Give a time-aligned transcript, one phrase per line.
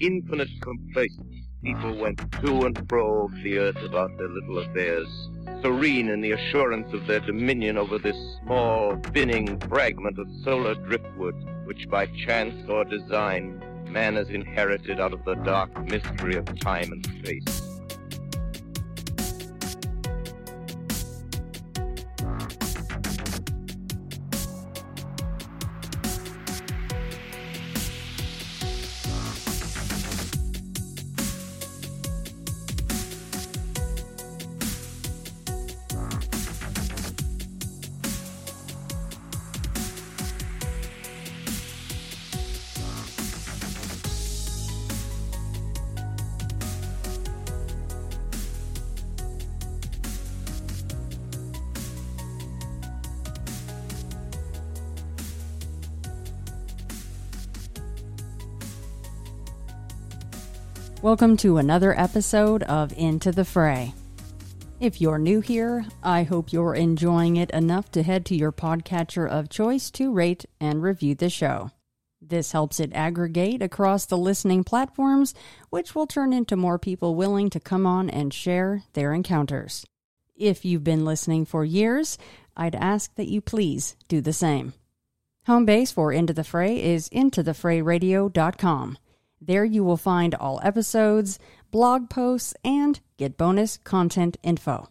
[0.00, 5.08] infinite complacence, people went to and fro the earth about their little affairs,
[5.62, 11.34] serene in the assurance of their dominion over this small, spinning fragment of solar driftwood,
[11.64, 16.92] which by chance or design man has inherited out of the dark mystery of time
[16.92, 17.67] and space.
[61.00, 63.94] Welcome to another episode of Into the Fray.
[64.80, 69.30] If you're new here, I hope you're enjoying it enough to head to your podcatcher
[69.30, 71.70] of choice to rate and review the show.
[72.20, 75.34] This helps it aggregate across the listening platforms,
[75.70, 79.86] which will turn into more people willing to come on and share their encounters.
[80.34, 82.18] If you've been listening for years,
[82.56, 84.72] I'd ask that you please do the same.
[85.46, 88.98] Home base for Into the Fray is intothefrayradio.com.
[89.40, 91.38] There you will find all episodes,
[91.70, 94.88] blog posts, and get bonus content info.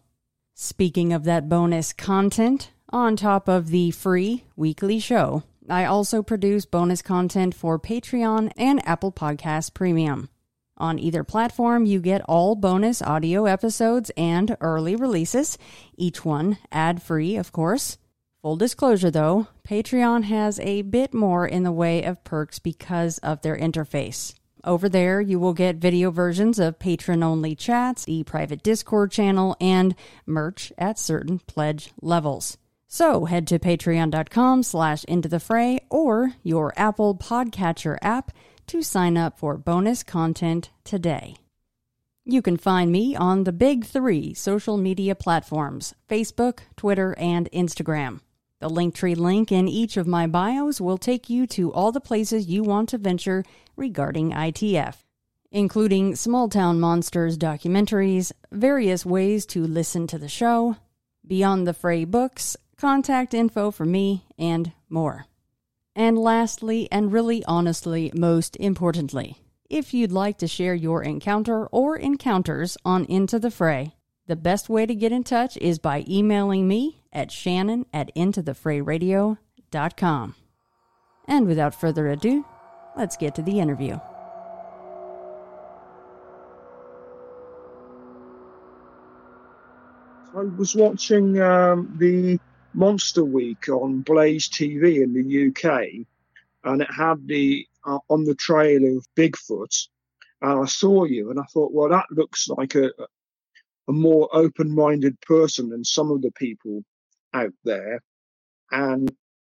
[0.54, 6.64] Speaking of that bonus content, on top of the free weekly show, I also produce
[6.64, 10.30] bonus content for Patreon and Apple Podcast Premium.
[10.78, 15.58] On either platform, you get all bonus audio episodes and early releases,
[15.96, 17.98] each one ad free, of course.
[18.42, 23.42] Full disclosure though, Patreon has a bit more in the way of perks because of
[23.42, 24.34] their interface.
[24.68, 29.56] Over there, you will get video versions of patron only chats, the private Discord channel,
[29.62, 29.94] and
[30.26, 32.58] merch at certain pledge levels.
[32.86, 38.30] So head to patreon.com slash into the fray or your Apple Podcatcher app
[38.66, 41.36] to sign up for bonus content today.
[42.26, 48.20] You can find me on the big three social media platforms Facebook, Twitter, and Instagram.
[48.60, 52.48] The Linktree link in each of my bios will take you to all the places
[52.48, 53.44] you want to venture
[53.76, 54.96] regarding ITF,
[55.52, 60.76] including Small Town Monsters documentaries, various ways to listen to the show,
[61.24, 65.26] Beyond the Fray books, contact info for me, and more.
[65.94, 69.36] And lastly, and really honestly, most importantly,
[69.70, 73.94] if you'd like to share your encounter or encounters on Into the Fray,
[74.26, 80.34] the best way to get in touch is by emailing me at shannon at intothefrayradio.com.
[81.26, 82.46] And without further ado,
[82.96, 83.98] let's get to the interview.
[90.34, 92.38] I was watching um, the
[92.74, 96.06] Monster Week on Blaze TV in the UK,
[96.64, 99.88] and it had the uh, on the trail of Bigfoot.
[100.40, 102.92] And I saw you, and I thought, well, that looks like a,
[103.88, 106.84] a more open-minded person than some of the people
[107.42, 108.00] out there,
[108.70, 109.10] and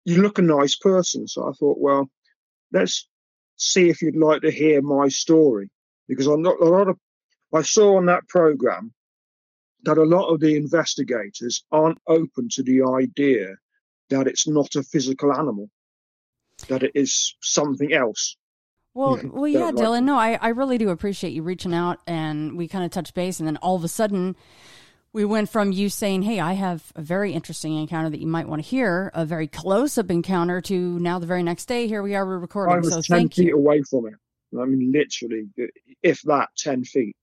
[0.05, 1.27] you look a nice person.
[1.27, 2.09] So I thought, well,
[2.71, 3.07] let's
[3.57, 5.69] see if you'd like to hear my story
[6.07, 6.97] because I'm not a lot of
[7.53, 8.93] I saw on that program
[9.83, 13.55] that a lot of the investigators aren't open to the idea
[14.09, 15.69] that it's not a physical animal,
[16.67, 18.37] that it is something else.
[18.95, 20.03] Well, well, yeah, Dylan.
[20.03, 23.39] No, I, I really do appreciate you reaching out, and we kind of touched base,
[23.39, 24.35] and then all of a sudden,
[25.13, 28.47] we went from you saying, "Hey, I have a very interesting encounter that you might
[28.47, 32.15] want to hear," a very close-up encounter, to now the very next day, here we
[32.15, 32.75] are, we're recording.
[32.75, 33.55] I was so ten thank feet you.
[33.55, 34.15] away from it.
[34.59, 35.49] I mean, literally,
[36.01, 37.15] if that, 10 feet.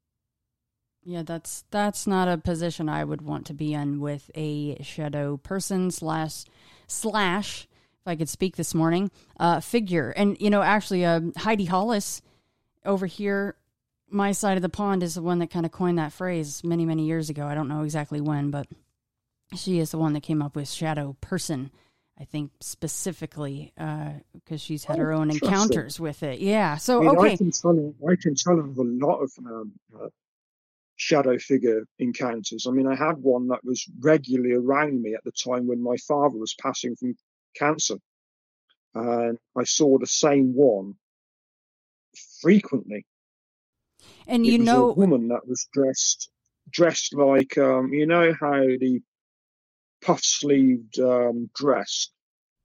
[1.02, 5.38] Yeah, that's that's not a position I would want to be in with a shadow
[5.38, 6.44] person slash
[6.86, 7.66] slash
[8.00, 10.10] if I could speak this morning uh, figure.
[10.10, 12.20] And you know, actually, uh, Heidi Hollis
[12.84, 13.56] over here,
[14.10, 16.84] my side of the pond, is the one that kind of coined that phrase many
[16.84, 17.46] many years ago.
[17.46, 18.66] I don't know exactly when, but
[19.56, 21.70] she is the one that came up with shadow person.
[22.18, 24.20] I think specifically because
[24.50, 26.38] uh, she's had oh, her own encounters with it.
[26.40, 26.76] Yeah.
[26.76, 27.94] So I mean, okay, I can tell.
[28.06, 30.08] I can tell of a lot of um, uh,
[30.96, 32.66] shadow figure encounters.
[32.68, 35.96] I mean, I had one that was regularly around me at the time when my
[35.96, 37.16] father was passing from
[37.56, 37.96] cancer,
[38.94, 40.96] and I saw the same one
[42.42, 43.06] frequently.
[44.30, 46.30] And you know, a woman that was dressed
[46.70, 49.00] dressed like um, you know how the
[50.02, 52.10] puff sleeved um, dress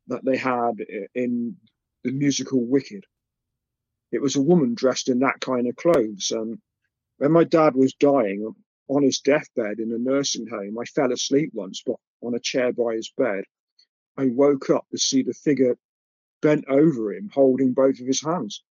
[0.07, 0.75] that they had
[1.15, 1.57] in
[2.03, 3.03] the musical Wicked.
[4.11, 6.31] It was a woman dressed in that kind of clothes.
[6.31, 6.59] And
[7.17, 8.53] when my dad was dying
[8.87, 12.71] on his deathbed in a nursing home, I fell asleep once, but on a chair
[12.71, 13.43] by his bed.
[14.17, 15.75] I woke up to see the figure
[16.41, 18.63] bent over him, holding both of his hands.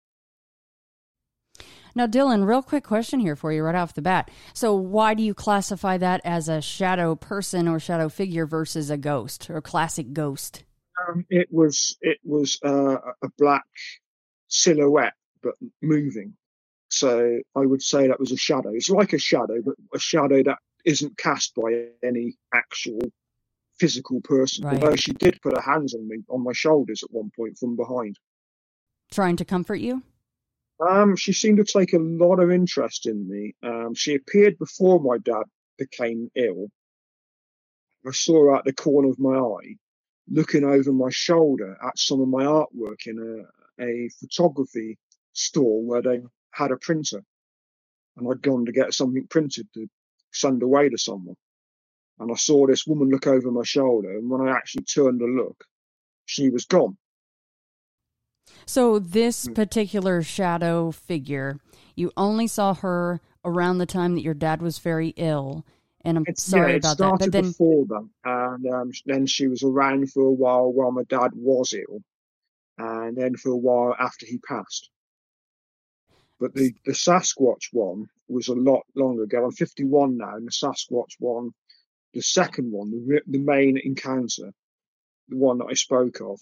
[1.94, 4.30] Now, Dylan, real quick question here for you right off the bat.
[4.52, 8.96] So, why do you classify that as a shadow person or shadow figure versus a
[8.96, 10.64] ghost or classic ghost?
[11.08, 13.64] Um, it was it was uh, a black
[14.48, 16.34] silhouette, but moving.
[16.88, 18.70] So I would say that was a shadow.
[18.72, 23.00] It's like a shadow, but a shadow that isn't cast by any actual
[23.78, 24.64] physical person.
[24.64, 24.74] Right.
[24.74, 27.74] Although she did put her hands on me, on my shoulders at one point from
[27.76, 28.16] behind.
[29.10, 30.02] Trying to comfort you?
[30.80, 33.54] Um, she seemed to take a lot of interest in me.
[33.62, 35.44] Um, she appeared before my dad
[35.78, 36.68] became ill.
[38.06, 39.76] I saw her at the corner of my eye,
[40.28, 43.46] looking over my shoulder at some of my artwork in
[43.78, 44.98] a, a photography
[45.32, 47.22] store where they had a printer.
[48.16, 49.86] And I'd gone to get something printed to
[50.32, 51.36] send away to someone.
[52.18, 54.16] And I saw this woman look over my shoulder.
[54.16, 55.64] And when I actually turned to look,
[56.26, 56.96] she was gone.
[58.66, 59.52] So this hmm.
[59.52, 61.58] particular shadow figure,
[61.94, 65.64] you only saw her around the time that your dad was very ill.
[66.04, 67.18] And I'm it's, sorry yeah, about that.
[67.20, 71.04] But then before that, and um, then she was around for a while while my
[71.04, 72.02] dad was ill,
[72.76, 74.90] and then for a while after he passed.
[76.38, 79.46] But the, the Sasquatch one was a lot longer ago.
[79.46, 81.52] I'm 51 now, and the Sasquatch one,
[82.12, 84.52] the second one, the, the main encounter,
[85.28, 86.38] the one that I spoke of,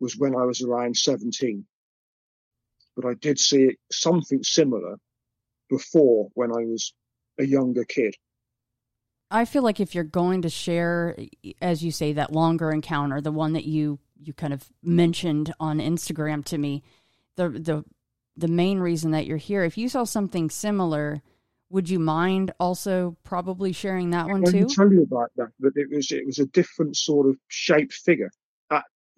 [0.00, 1.66] was when I was around 17.
[2.96, 4.96] But I did see something similar
[5.68, 6.92] before when I was
[7.38, 8.14] a younger kid.
[9.30, 11.16] I feel like if you're going to share,
[11.60, 15.78] as you say, that longer encounter, the one that you you kind of mentioned on
[15.78, 16.82] Instagram to me,
[17.36, 17.84] the the
[18.36, 21.22] the main reason that you're here, if you saw something similar,
[21.70, 24.48] would you mind also probably sharing that one too?
[24.48, 27.36] I can tell you about that, but it was it was a different sort of
[27.48, 28.30] shaped figure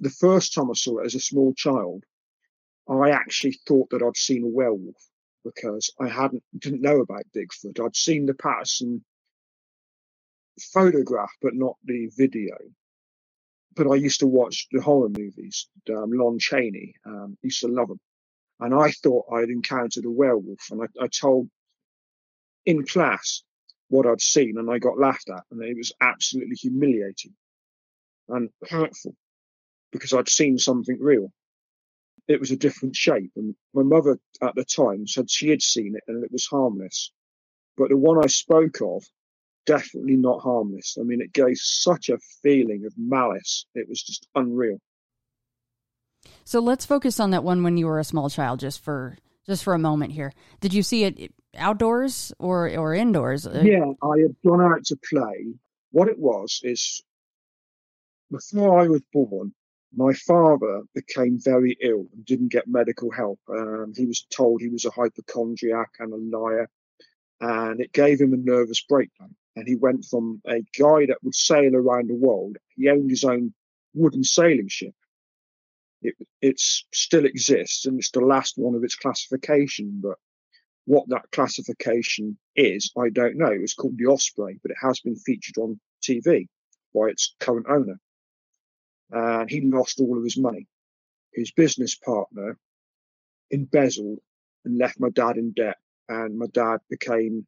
[0.01, 2.05] the first time I saw it as a small child,
[2.89, 4.97] I actually thought that I'd seen a werewolf
[5.45, 7.85] because I hadn't didn't know about Bigfoot.
[7.85, 9.05] I'd seen the Patterson
[10.73, 12.57] photograph, but not the video.
[13.77, 15.69] But I used to watch the horror movies.
[15.89, 18.01] Um, Lon Chaney um, used to love them,
[18.59, 20.71] and I thought I'd encountered a werewolf.
[20.71, 21.49] And I, I told
[22.67, 23.43] in class
[23.89, 27.35] what I'd seen, and I got laughed at, and it was absolutely humiliating
[28.29, 29.15] and hurtful
[29.93, 31.33] because I'd seen something real.
[32.29, 33.33] It was a different shape.
[33.37, 37.13] And my mother at the time said she had seen it and it was harmless.
[37.77, 39.05] But the one I spoke of,
[39.67, 40.97] definitely not harmless.
[41.01, 43.67] I mean, it gave such a feeling of malice.
[43.75, 44.79] It was just unreal.
[46.45, 49.17] So let's focus on that one when you were a small child, just for
[49.47, 50.33] just for a moment here.
[50.61, 53.47] Did you see it outdoors or or indoors?
[53.47, 55.55] Uh, yeah, I had gone out to play.
[55.93, 57.03] What it was is
[58.31, 59.53] before I was born,
[59.95, 63.41] my father became very ill and didn't get medical help.
[63.49, 66.69] Um, he was told he was a hypochondriac and a liar,
[67.41, 69.35] and it gave him a nervous breakdown.
[69.57, 72.57] And he went from a guy that would sail around the world.
[72.77, 73.53] He owned his own
[73.95, 74.95] wooden sailing ship.
[76.03, 80.01] It it's still exists, and it's the last one of its classification.
[80.03, 80.19] But
[80.85, 83.51] what that classification is, I don't know.
[83.51, 86.47] It's called the Osprey, but it has been featured on TV
[86.95, 88.01] by its current owner
[89.11, 90.67] and he lost all of his money.
[91.33, 92.59] His business partner
[93.51, 94.19] embezzled
[94.65, 95.77] and left my dad in debt,
[96.09, 97.47] and my dad became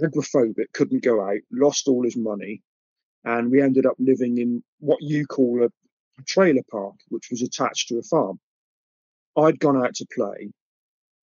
[0.00, 2.62] agoraphobic, couldn't go out, lost all his money,
[3.24, 5.68] and we ended up living in what you call a,
[6.26, 8.38] trailer park, which was attached to a farm.
[9.38, 10.52] I'd gone out to play,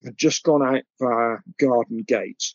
[0.05, 2.55] had just gone out via garden gate.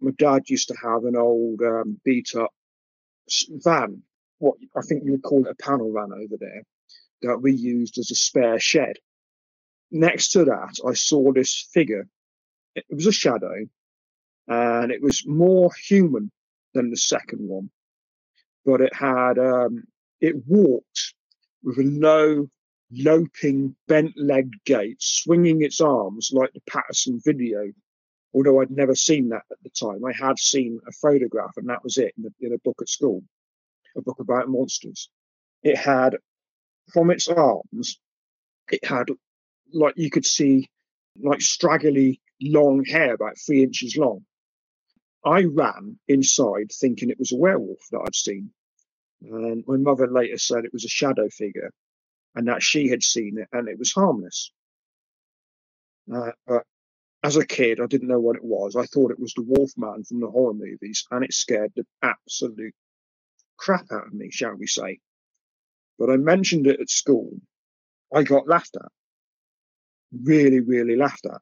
[0.00, 2.52] My dad used to have an old um, beat up
[3.48, 4.04] van,
[4.40, 6.62] what I think you would call it a panel van over there,
[7.22, 8.96] that we used as a spare shed.
[9.92, 12.08] Next to that, I saw this figure.
[12.74, 13.66] It was a shadow,
[14.48, 16.30] and it was more human
[16.74, 17.70] than the second one,
[18.64, 19.84] but it had um,
[20.20, 21.14] it walked
[21.62, 22.48] with a low,
[22.92, 27.70] loping, bent-legged gait, swinging its arms like the Patterson video.
[28.32, 31.82] Although I'd never seen that at the time, I had seen a photograph, and that
[31.82, 33.22] was it in, in a book at school,
[33.96, 35.08] a book about monsters.
[35.62, 36.16] It had,
[36.92, 37.98] from its arms,
[38.70, 39.08] it had
[39.72, 40.68] like you could see
[41.22, 44.24] like straggly long hair about three inches long.
[45.24, 48.50] I ran inside thinking it was a werewolf that I'd seen.
[49.22, 51.70] And my mother later said it was a shadow figure
[52.34, 54.50] and that she had seen it and it was harmless.
[56.12, 56.62] Uh, but
[57.22, 58.76] as a kid, I didn't know what it was.
[58.76, 61.84] I thought it was the wolf man from the horror movies and it scared the
[62.02, 62.74] absolute
[63.60, 64.98] crap out of me, shall we say.
[65.98, 67.30] But I mentioned it at school.
[68.12, 68.90] I got laughed at
[70.12, 71.40] really, really laughed at.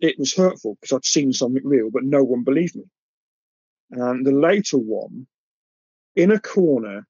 [0.00, 2.84] It was hurtful because I'd seen something real, but no one believed me.
[3.90, 5.26] And the later one,
[6.16, 7.06] in a corner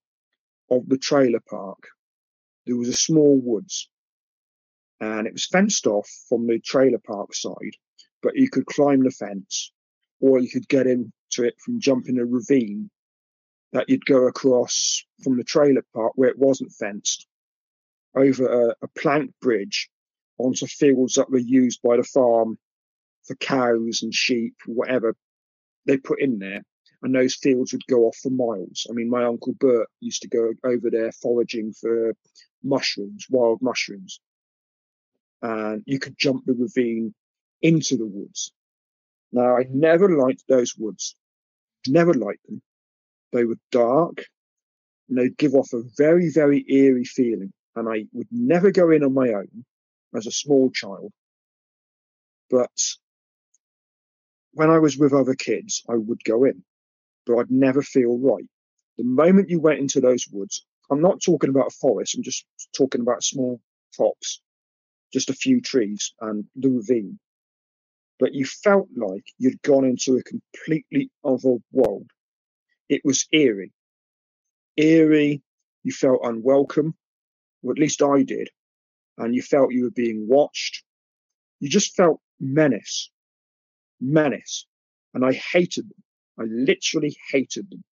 [0.71, 1.79] of the trailer park,
[2.67, 3.89] there was a small woods
[5.01, 7.77] and it was fenced off from the trailer park side,
[8.23, 9.73] but you could climb the fence
[10.21, 12.91] or you could get into it from jumping a ravine
[13.73, 17.27] that you'd go across from the trailer park where it wasn't fenced
[18.17, 19.89] over a, a plank bridge
[20.39, 22.59] onto fields that were used by the farm
[23.25, 25.15] for cows and sheep, whatever
[25.87, 26.63] they put in there.
[27.03, 28.87] And those fields would go off for miles.
[28.91, 32.15] I mean, my uncle Bert used to go over there foraging for
[32.63, 34.21] mushrooms, wild mushrooms.
[35.41, 37.15] And you could jump the ravine
[37.63, 38.53] into the woods.
[39.33, 41.15] Now, I never liked those woods.
[41.87, 42.61] Never liked them.
[43.33, 44.25] They were dark
[45.09, 47.53] and they'd give off a very, very eerie feeling.
[47.77, 49.65] And I would never go in on my own
[50.15, 51.13] as a small child.
[52.51, 52.71] But
[54.53, 56.65] when I was with other kids, I would go in,
[57.27, 58.47] but I'd never feel right.
[58.99, 62.45] The moment you went into those woods, I'm not talking about a forest, I'm just
[62.77, 63.61] talking about small
[63.97, 64.43] tops,
[65.13, 67.19] just a few trees and the ravine.
[68.19, 72.11] But you felt like you'd gone into a completely other world.
[72.91, 73.73] It was eerie.
[74.77, 75.43] Eerie,
[75.85, 76.95] you felt unwelcome,
[77.63, 78.51] or at least I did
[79.21, 80.83] and you felt you were being watched.
[81.61, 83.11] You just felt menace,
[84.01, 84.67] menace.
[85.13, 86.03] And I hated them.
[86.39, 87.85] I literally hated them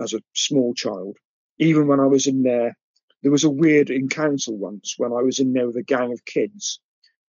[0.00, 1.18] as a small child.
[1.58, 2.76] Even when I was in there,
[3.22, 6.24] there was a weird encounter once when I was in there with a gang of
[6.24, 6.80] kids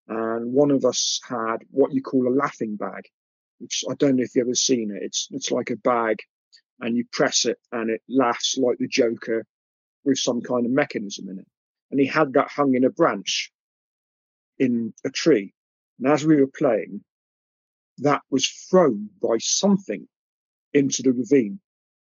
[0.08, 3.04] and one of us had what you call a laughing bag,
[3.60, 5.04] which I don't know if you've ever seen it.
[5.04, 6.18] It's, it's like a bag
[6.80, 9.46] and you press it and it laughs like the Joker
[10.06, 11.48] with some kind of mechanism in it
[11.92, 13.52] and he had that hung in a branch
[14.60, 15.54] in a tree.
[16.00, 17.04] And as we were playing,
[18.00, 20.08] that was thrown by something
[20.74, 21.60] into the ravine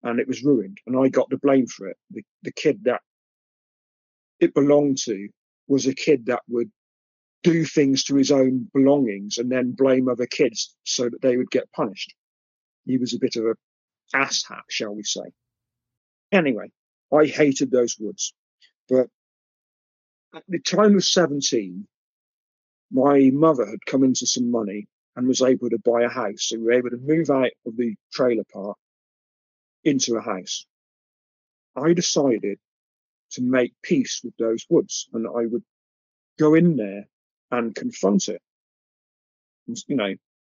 [0.02, 0.78] and it was ruined.
[0.86, 1.96] And I got the blame for it.
[2.10, 3.00] The, the kid that
[4.40, 5.28] it belonged to
[5.66, 6.70] was a kid that would
[7.42, 11.50] do things to his own belongings and then blame other kids so that they would
[11.50, 12.14] get punished.
[12.86, 13.54] He was a bit of a
[14.14, 15.32] asshat, shall we say.
[16.32, 16.70] Anyway,
[17.12, 18.34] I hated those woods,
[18.88, 19.08] but
[20.34, 21.86] at the time of 17,
[22.90, 24.86] my mother had come into some money
[25.16, 26.48] and was able to buy a house.
[26.48, 28.76] So we were able to move out of the trailer park
[29.84, 30.66] into a house.
[31.76, 32.58] I decided
[33.32, 35.64] to make peace with those woods and I would
[36.38, 37.04] go in there
[37.50, 38.40] and confront it.
[39.66, 40.14] You know,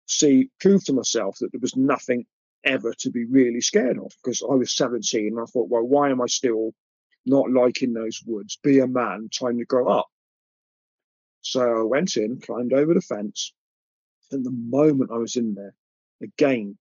[0.07, 2.27] see, prove to myself that there was nothing
[2.65, 6.11] ever to be really scared of because I was 17 and I thought, well, why
[6.11, 6.73] am I still
[7.27, 8.59] not liking those woods.
[8.63, 10.07] Be a man, time to grow up.
[11.43, 13.53] So I went in, climbed over the fence,
[14.31, 15.75] and the moment I was in there,
[16.23, 16.77] again,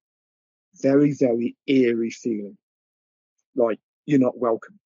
[0.81, 2.57] very, very eerie feeling.
[3.55, 4.79] Like you're not welcome.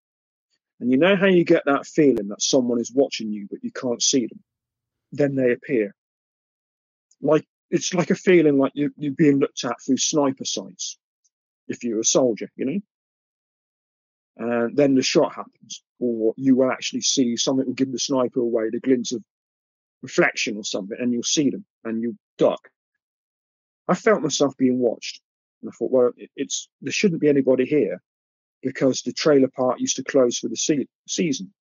[0.80, 3.72] And you know how you get that feeling that someone is watching you, but you
[3.72, 4.44] can't see them?
[5.12, 5.94] Then they appear.
[7.22, 10.98] Like it's like a feeling like you, you're being looked at through sniper sights
[11.68, 12.80] if you're a soldier, you know?
[14.38, 18.40] and then the shot happens, or you will actually see something will give the sniper
[18.40, 19.24] away the glint of
[20.02, 22.70] reflection or something, and you'll see them and you duck.
[23.88, 25.22] I felt myself being watched,
[25.62, 28.02] and I thought, well, it's there shouldn't be anybody here
[28.62, 31.54] because the trailer park used to close for the se- season.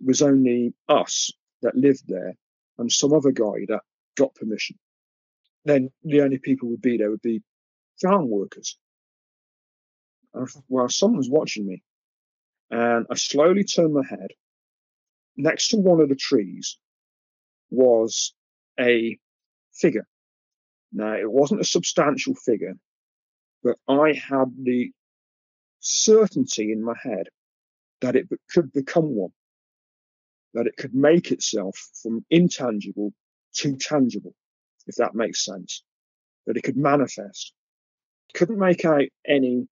[0.00, 1.30] It was only us
[1.62, 2.34] that lived there
[2.78, 3.80] and some other guy that
[4.16, 4.78] got permission.
[5.64, 7.42] Then the only people would be there would be
[8.00, 8.78] farm workers.
[10.68, 11.82] Well, someone's watching me.
[12.70, 14.28] And I slowly turned my head.
[15.36, 16.78] Next to one of the trees
[17.70, 18.34] was
[18.78, 19.18] a
[19.72, 20.06] figure.
[20.92, 22.74] Now, it wasn't a substantial figure,
[23.62, 24.90] but I had the
[25.80, 27.28] certainty in my head
[28.00, 29.32] that it could become one,
[30.54, 33.12] that it could make itself from intangible
[33.54, 34.34] to tangible,
[34.88, 35.82] if that makes sense,
[36.46, 37.52] that it could manifest.
[38.34, 39.68] Couldn't make out any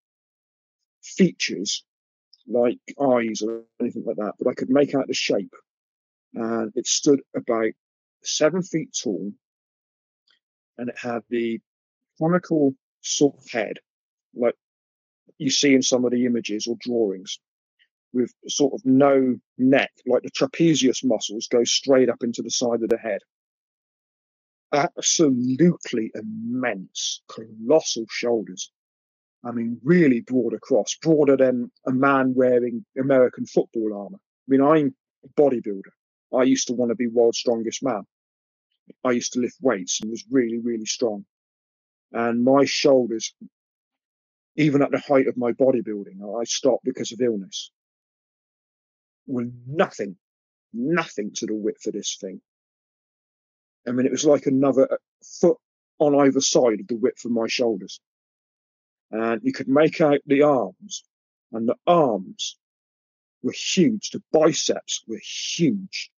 [1.02, 1.84] features
[2.48, 5.54] like eyes or anything like that, but I could make out the shape.
[6.34, 7.72] And it stood about
[8.22, 9.32] seven feet tall
[10.78, 11.60] and it had the
[12.18, 13.78] conical sort of head,
[14.34, 14.54] like
[15.38, 17.38] you see in some of the images or drawings,
[18.12, 22.82] with sort of no neck, like the trapezius muscles go straight up into the side
[22.82, 23.20] of the head.
[24.72, 28.72] Absolutely immense, colossal shoulders.
[29.44, 34.18] I mean, really broad across, broader than a man wearing American football armor.
[34.18, 34.94] I mean, I'm
[35.24, 35.92] a bodybuilder.
[36.36, 38.02] I used to want to be world's strongest man.
[39.04, 41.24] I used to lift weights and was really, really strong.
[42.12, 43.34] And my shoulders,
[44.56, 47.70] even at the height of my bodybuilding, I stopped because of illness,
[49.26, 50.16] were nothing,
[50.72, 52.40] nothing to the width of this thing.
[53.86, 54.96] I mean, it was like another uh,
[55.40, 55.58] foot
[55.98, 58.00] on either side of the width of my shoulders.
[59.10, 61.04] And you could make out the arms,
[61.52, 62.58] and the arms
[63.42, 64.10] were huge.
[64.10, 66.10] The biceps were huge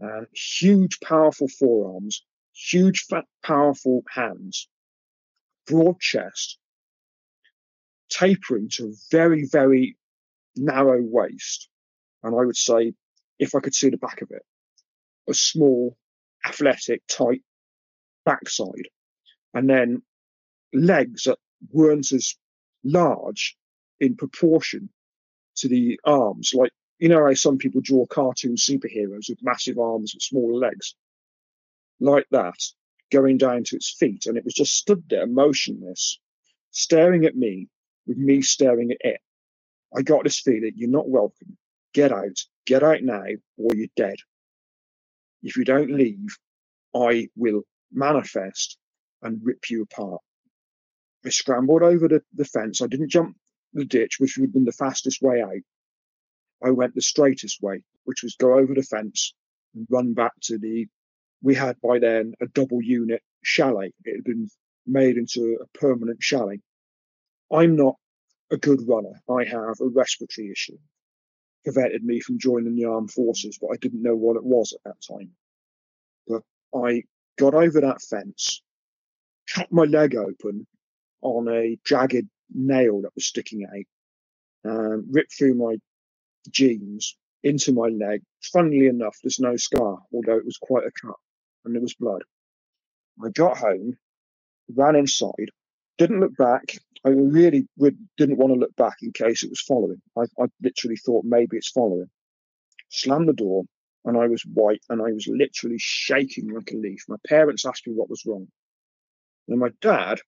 [0.00, 4.68] and huge, powerful forearms, huge, fat, powerful hands,
[5.66, 6.58] broad chest,
[8.08, 9.96] tapering to a very, very
[10.56, 11.68] narrow waist.
[12.22, 12.94] And I would say,
[13.38, 14.42] if I could see the back of it,
[15.28, 15.96] a small,
[16.48, 17.42] athletic, tight
[18.24, 18.88] backside,
[19.54, 20.02] and then
[20.74, 21.38] legs that
[21.72, 22.34] weren't as
[22.84, 23.56] large
[24.00, 24.90] in proportion
[25.56, 30.14] to the arms, like you know how some people draw cartoon superheroes with massive arms
[30.14, 30.94] and smaller legs?
[32.00, 32.58] Like that,
[33.12, 34.26] going down to its feet.
[34.26, 36.18] And it was just stood there motionless,
[36.70, 37.68] staring at me
[38.06, 39.20] with me staring at it.
[39.96, 41.56] I got this feeling, you're not welcome.
[41.94, 42.38] Get out.
[42.66, 43.24] Get out now
[43.58, 44.16] or you're dead.
[45.42, 46.36] If you don't leave,
[46.94, 48.76] I will manifest
[49.22, 50.20] and rip you apart.
[51.24, 52.80] I scrambled over the, the fence.
[52.80, 53.36] I didn't jump
[53.72, 55.62] the ditch, which would have been the fastest way out.
[56.62, 59.34] I went the straightest way, which was go over the fence
[59.74, 60.86] and run back to the,
[61.42, 63.92] we had by then a double unit chalet.
[64.04, 64.48] It had been
[64.86, 66.60] made into a permanent chalet.
[67.52, 67.96] I'm not
[68.50, 69.20] a good runner.
[69.28, 70.78] I have a respiratory issue.
[71.68, 74.80] Prevented me from joining the armed forces, but I didn't know what it was at
[74.84, 75.32] that time.
[76.26, 76.42] But
[76.74, 77.02] I
[77.38, 78.62] got over that fence,
[79.54, 80.66] cut my leg open
[81.20, 85.76] on a jagged nail that was sticking out, um, ripped through my
[86.50, 88.22] jeans into my leg.
[88.50, 91.16] Funnily enough, there's no scar, although it was quite a cut
[91.66, 92.22] and there was blood.
[93.22, 93.98] I got home,
[94.74, 95.50] ran inside,
[95.98, 96.78] didn't look back.
[97.04, 97.66] I really
[98.16, 100.00] didn't want to look back in case it was following.
[100.16, 102.10] I, I literally thought maybe it's following.
[102.90, 103.64] Slammed the door,
[104.04, 107.04] and I was white and I was literally shaking like a leaf.
[107.08, 108.48] My parents asked me what was wrong.
[109.48, 110.20] And my dad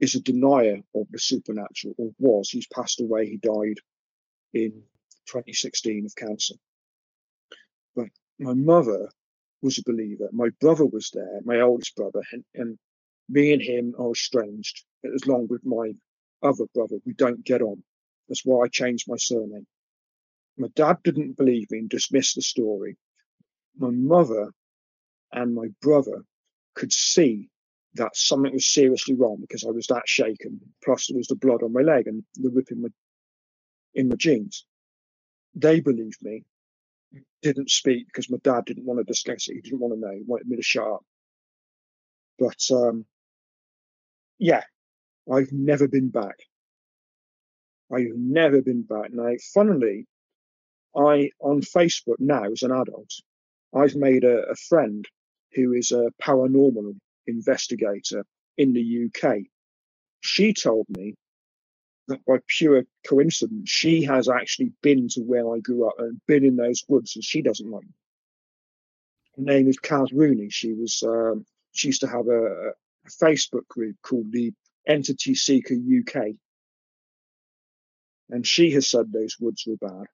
[0.00, 2.50] is a denier of the supernatural, or was.
[2.50, 3.26] He's passed away.
[3.26, 3.78] He died
[4.52, 4.70] in
[5.26, 6.54] 2016 of cancer.
[7.94, 9.08] But my mother
[9.62, 10.28] was a believer.
[10.32, 12.78] My brother was there, my oldest brother, and, and
[13.28, 14.84] me and him are estranged.
[15.14, 15.92] As long with my
[16.42, 17.82] other brother, we don't get on.
[18.28, 19.66] That's why I changed my surname.
[20.58, 22.96] My dad didn't believe me and dismissed the story.
[23.78, 24.52] My mother
[25.32, 26.24] and my brother
[26.74, 27.48] could see
[27.94, 30.60] that something was seriously wrong because I was that shaken.
[30.84, 32.88] Plus, there was the blood on my leg and the rip in my
[33.94, 34.66] in my jeans
[35.56, 36.44] they believed me,
[37.42, 39.54] didn't speak because my dad didn't want to discuss it.
[39.54, 40.12] He didn't want to know.
[40.12, 41.04] He wanted me to shut up.
[42.38, 43.06] But um,
[44.38, 44.64] yeah,
[45.30, 46.36] I've never been back.
[47.92, 49.12] I've never been back.
[49.12, 50.06] Now, funnily,
[50.96, 53.12] I on Facebook now as an adult,
[53.74, 55.06] I've made a, a friend
[55.54, 58.24] who is a paranormal investigator
[58.56, 59.38] in the UK.
[60.20, 61.14] She told me
[62.08, 66.44] that by pure coincidence, she has actually been to where I grew up and been
[66.44, 67.94] in those woods, and she doesn't like me.
[69.36, 70.48] Her name is Kaz Rooney.
[70.50, 74.52] She was um, she used to have a, a Facebook group called the
[74.86, 76.34] Entity Seeker UK,
[78.30, 80.06] and she has said those woods were bad.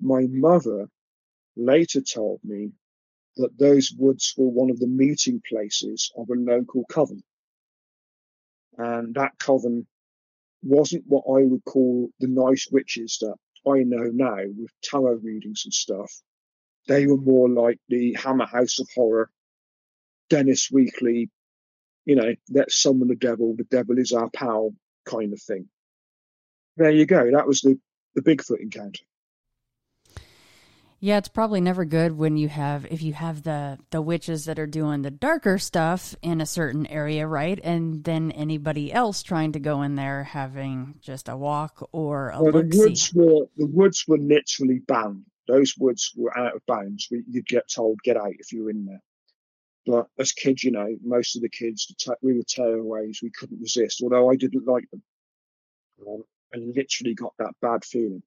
[0.00, 0.88] My mother
[1.56, 2.72] later told me
[3.36, 7.22] that those woods were one of the meeting places of a local coven.
[8.76, 9.86] And that coven
[10.62, 13.36] wasn't what I would call the nice witches that
[13.70, 16.12] I know now with tarot readings and stuff.
[16.86, 19.30] They were more like the Hammer House of Horror,
[20.28, 21.30] Dennis Wheatley,
[22.04, 25.68] you know, let's summon the devil, the devil is our pal kind of thing.
[26.76, 27.30] There you go.
[27.30, 27.78] That was the,
[28.14, 29.04] the Bigfoot encounter.
[31.04, 34.58] Yeah, it's probably never good when you have if you have the the witches that
[34.58, 37.60] are doing the darker stuff in a certain area, right?
[37.62, 42.42] And then anybody else trying to go in there having just a walk or a
[42.42, 45.26] well, the woods were the woods were literally banned.
[45.46, 47.08] Those woods were out of bounds.
[47.10, 49.02] You'd get told get out if you were in there.
[49.86, 51.92] But as kids, you know, most of the kids
[52.22, 53.22] we were tearaways.
[53.22, 54.00] We couldn't resist.
[54.02, 55.02] Although I didn't like them,
[56.06, 58.22] um, I literally got that bad feeling.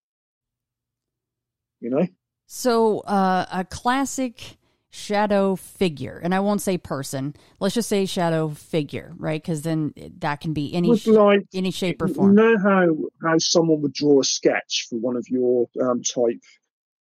[1.79, 2.07] You know.
[2.45, 4.57] So, uh, a classic
[4.89, 7.35] shadow figure, and I won't say person.
[7.59, 9.41] Let's just say shadow figure, right?
[9.41, 12.37] Because then that can be any sh- like, any shape or form.
[12.37, 16.41] You know how how someone would draw a sketch for one of your um, type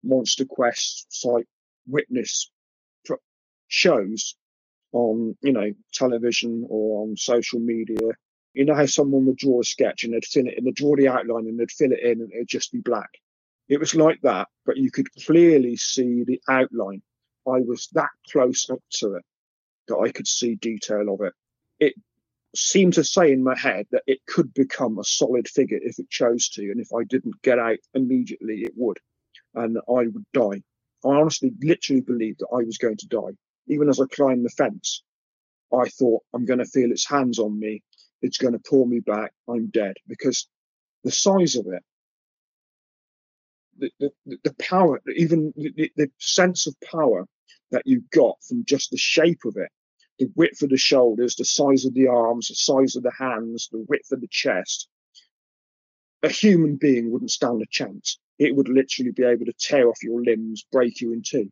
[0.04, 1.48] monster quest type
[1.88, 2.52] witness
[3.68, 4.36] shows
[4.94, 8.12] on you know television or on social media.
[8.54, 10.96] You know how someone would draw a sketch and they'd fill it and they'd draw
[10.96, 13.10] the outline and they'd fill it in and it'd just be black.
[13.70, 17.02] It was like that, but you could clearly see the outline.
[17.48, 19.24] I was that close up to it
[19.88, 21.34] that I could see detail of it.
[21.80, 21.94] It
[22.56, 26.10] seemed to say in my head that it could become a solid figure if it
[26.10, 28.98] chose to, and if I didn't get out immediately, it would,
[29.56, 30.62] and I would die.
[31.04, 33.36] I honestly, literally believed that I was going to die.
[33.72, 35.04] Even as I climbed the fence,
[35.74, 37.82] I thought, I'm going to feel its hands on me.
[38.22, 39.32] It's going to pull me back.
[39.50, 40.48] I'm dead because
[41.04, 41.84] the size of it
[43.82, 47.26] the, the, the power, even the, the sense of power
[47.72, 49.70] that you got from just the shape of it,
[50.20, 53.70] the width of the shoulders, the size of the arms, the size of the hands,
[53.72, 54.88] the width of the chest.
[56.24, 58.20] A human being wouldn't stand a chance.
[58.38, 61.52] It would literally be able to tear off your limbs, break you in two.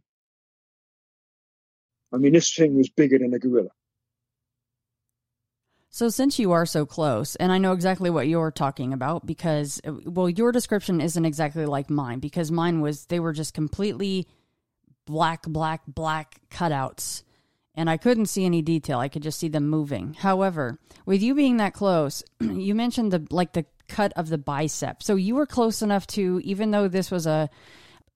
[2.14, 3.70] I mean, this thing was bigger than a gorilla.
[5.92, 9.82] So, since you are so close, and I know exactly what you're talking about because,
[9.86, 14.28] uh, well, your description isn't exactly like mine because mine was, they were just completely
[15.06, 17.24] black, black, black cutouts.
[17.74, 19.00] And I couldn't see any detail.
[19.00, 20.14] I could just see them moving.
[20.14, 25.02] However, with you being that close, you mentioned the, like the cut of the bicep.
[25.02, 27.50] So you were close enough to, even though this was a,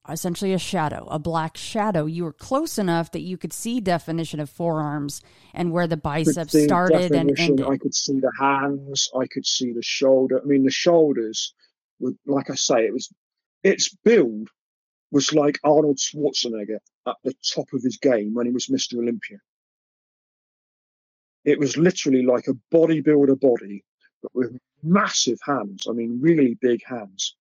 [0.10, 2.06] essentially a shadow, a black shadow.
[2.06, 5.22] You were close enough that you could see definition of forearms
[5.54, 7.66] and where the biceps started and ended.
[7.66, 10.42] I could see the hands, I could see the shoulder.
[10.42, 11.54] I mean, the shoulders
[12.00, 13.10] were, like I say, it was
[13.63, 14.50] its build
[15.12, 18.98] was like Arnold Schwarzenegger at the top of his game when he was Mr.
[18.98, 19.38] Olympia.
[21.46, 23.84] It was literally like a bodybuilder body,
[24.22, 25.88] but with massive hands.
[25.89, 27.36] I mean, really big hands,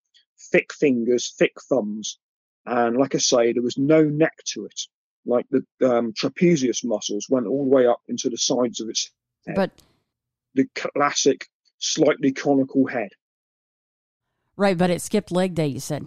[0.50, 2.18] thick fingers, thick thumbs,
[2.66, 4.80] and like I say, there was no neck to it.
[5.24, 9.10] Like the um, trapezius muscles went all the way up into the sides of its
[9.46, 9.56] head.
[9.56, 9.70] But
[10.54, 11.46] the classic,
[11.78, 13.10] slightly conical head.
[14.56, 15.68] Right, but it skipped leg day.
[15.68, 16.06] You said.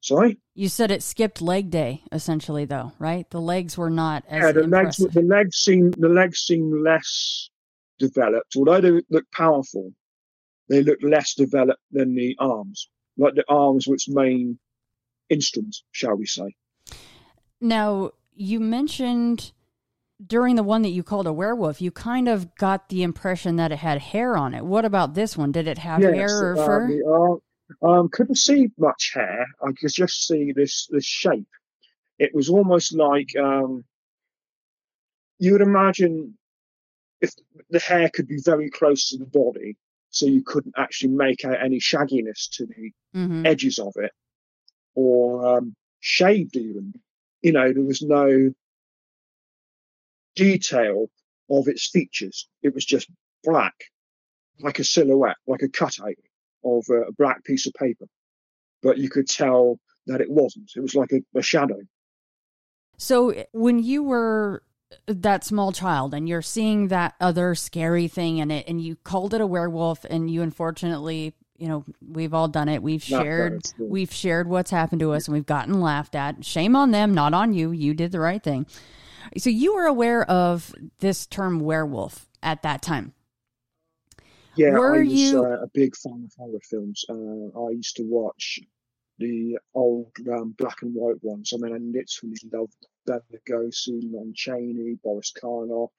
[0.00, 0.38] Sorry.
[0.54, 3.28] You said it skipped leg day, essentially, though, right?
[3.30, 4.52] The legs were not as yeah.
[4.52, 5.06] The impressive.
[5.06, 7.50] legs, the legs seem, the legs seem less
[7.98, 8.54] developed.
[8.56, 9.92] Although they look powerful,
[10.68, 14.58] they look less developed than the arms like the arms were its main
[15.28, 16.54] instrument, shall we say.
[17.60, 19.52] Now, you mentioned
[20.24, 23.72] during the one that you called a werewolf, you kind of got the impression that
[23.72, 24.64] it had hair on it.
[24.64, 25.52] What about this one?
[25.52, 26.88] Did it have yes, hair or uh, fur?
[26.88, 27.40] The,
[27.82, 29.46] uh, um, couldn't see much hair.
[29.62, 31.48] I could just see this this shape.
[32.18, 33.84] It was almost like um,
[35.38, 36.38] you would imagine
[37.20, 37.34] if
[37.70, 39.76] the hair could be very close to the body,
[40.16, 43.44] so you couldn't actually make out any shagginess to the mm-hmm.
[43.44, 44.12] edges of it,
[44.94, 46.94] or um, shaved even.
[47.42, 48.52] You know, there was no
[50.34, 51.06] detail
[51.50, 52.48] of its features.
[52.62, 53.08] It was just
[53.44, 53.74] black,
[54.60, 56.14] like a silhouette, like a cutout
[56.64, 58.06] of a black piece of paper.
[58.82, 60.70] But you could tell that it wasn't.
[60.74, 61.80] It was like a, a shadow.
[62.96, 64.62] So when you were
[65.06, 69.34] that small child and you're seeing that other scary thing in it and you called
[69.34, 72.82] it a werewolf and you unfortunately you know we've all done it.
[72.82, 76.44] We've shared we've shared what's happened to us and we've gotten laughed at.
[76.44, 77.72] Shame on them not on you.
[77.72, 78.66] You did the right thing.
[79.38, 83.12] So you were aware of this term werewolf at that time.
[84.56, 85.44] Yeah were I was you...
[85.44, 87.04] uh, a big fan of horror films.
[87.08, 88.60] Uh, i used to watch
[89.18, 91.52] the old um, black and white ones.
[91.54, 95.90] I mean, I literally loved Bela Lugosi, Lon Chaney, Boris Karloff,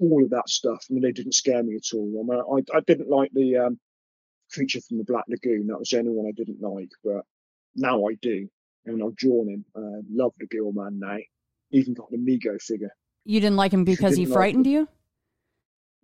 [0.00, 0.84] all of that stuff.
[0.88, 2.10] I mean, they didn't scare me at all.
[2.20, 3.80] I mean, I, I didn't like the um,
[4.52, 5.66] creature from the Black Lagoon.
[5.66, 7.24] That was the only one I didn't like, but
[7.74, 8.48] now I do.
[8.86, 9.64] And I've drawn him.
[9.76, 11.18] Uh, love the Gill Man now.
[11.70, 12.90] Even got the Mego figure.
[13.24, 14.88] You didn't like him because he frightened like you?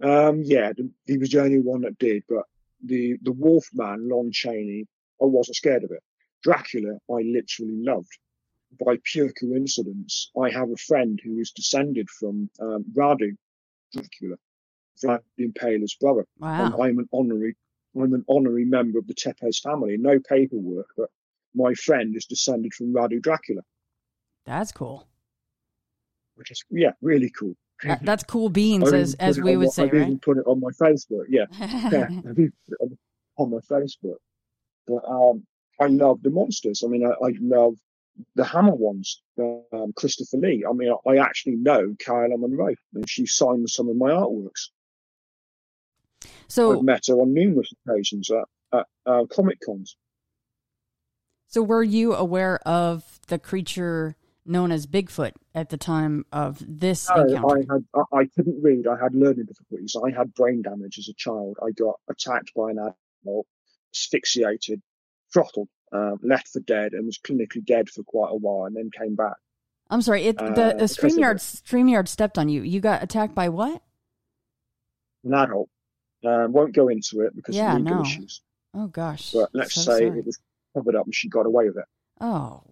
[0.03, 2.23] Um, yeah, the, he was the only one that did.
[2.29, 2.45] But
[2.85, 4.85] the the Wolf Man, Lon Chaney,
[5.21, 6.03] I wasn't scared of it.
[6.43, 8.19] Dracula, I literally loved.
[8.85, 13.37] By pure coincidence, I have a friend who is descended from um, Radu
[13.93, 14.37] Dracula,
[15.03, 16.27] Vlad the Impaler's brother.
[16.39, 16.67] Wow.
[16.67, 17.57] And I'm an honorary
[17.95, 19.97] I'm an honorary member of the Tepes family.
[19.99, 21.09] No paperwork, but
[21.55, 23.63] my friend is descended from Radu Dracula.
[24.45, 25.09] That's cool.
[26.35, 27.57] Which is yeah, really cool.
[27.83, 29.95] That, that's cool beans, as as we would my, say, I right?
[30.03, 31.25] even put it on my Facebook.
[31.29, 32.09] Yeah, yeah,
[33.37, 34.17] on my Facebook.
[34.87, 35.45] But um,
[35.81, 36.83] I love the monsters.
[36.85, 37.75] I mean, I, I love
[38.35, 39.23] the Hammer ones.
[39.39, 40.65] Um, Christopher Lee.
[40.69, 44.69] I mean, I, I actually know Caroline Munro, and she signed some of my artworks.
[46.49, 48.45] So I've met her on numerous occasions at,
[48.79, 49.97] at uh, comic cons.
[51.49, 57.09] So were you aware of the creature known as Bigfoot at the time of this
[57.09, 57.59] no, encounter?
[57.59, 58.87] I had I, I couldn't read.
[58.87, 59.97] I had learning difficulties.
[59.97, 61.57] I had brain damage as a child.
[61.63, 62.79] I got attacked by an
[63.25, 63.47] adult,
[63.95, 64.83] asphyxiated,
[65.33, 68.91] throttled, um, left for dead, and was clinically dead for quite a while, and then
[68.97, 69.37] came back.
[69.89, 70.25] I'm sorry.
[70.25, 71.37] It, Uh, the because Streamyard.
[71.37, 72.63] Streamyard stepped on you.
[72.63, 73.83] You got attacked by what?
[75.25, 75.69] An adult.
[76.25, 78.03] Um, won't go into it because Yeah, of legal no.
[78.03, 78.41] issues.
[78.75, 79.33] Oh gosh.
[79.33, 80.19] But let's So say sorry.
[80.19, 80.39] it was
[80.75, 81.85] covered up and she got away with it.
[82.21, 82.63] Oh,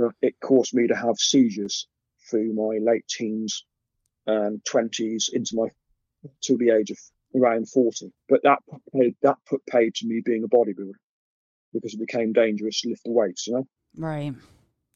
[0.00, 1.88] Uh, It caused me to have seizures
[2.30, 3.64] through my late teens
[4.26, 5.68] and twenties into my
[6.42, 6.98] to the age of
[7.34, 8.12] around forty.
[8.28, 8.60] But that
[8.92, 10.92] paid that put paid to me being a bodybuilder
[11.72, 13.46] because it became dangerous to lift the weights.
[13.46, 14.34] You know, right.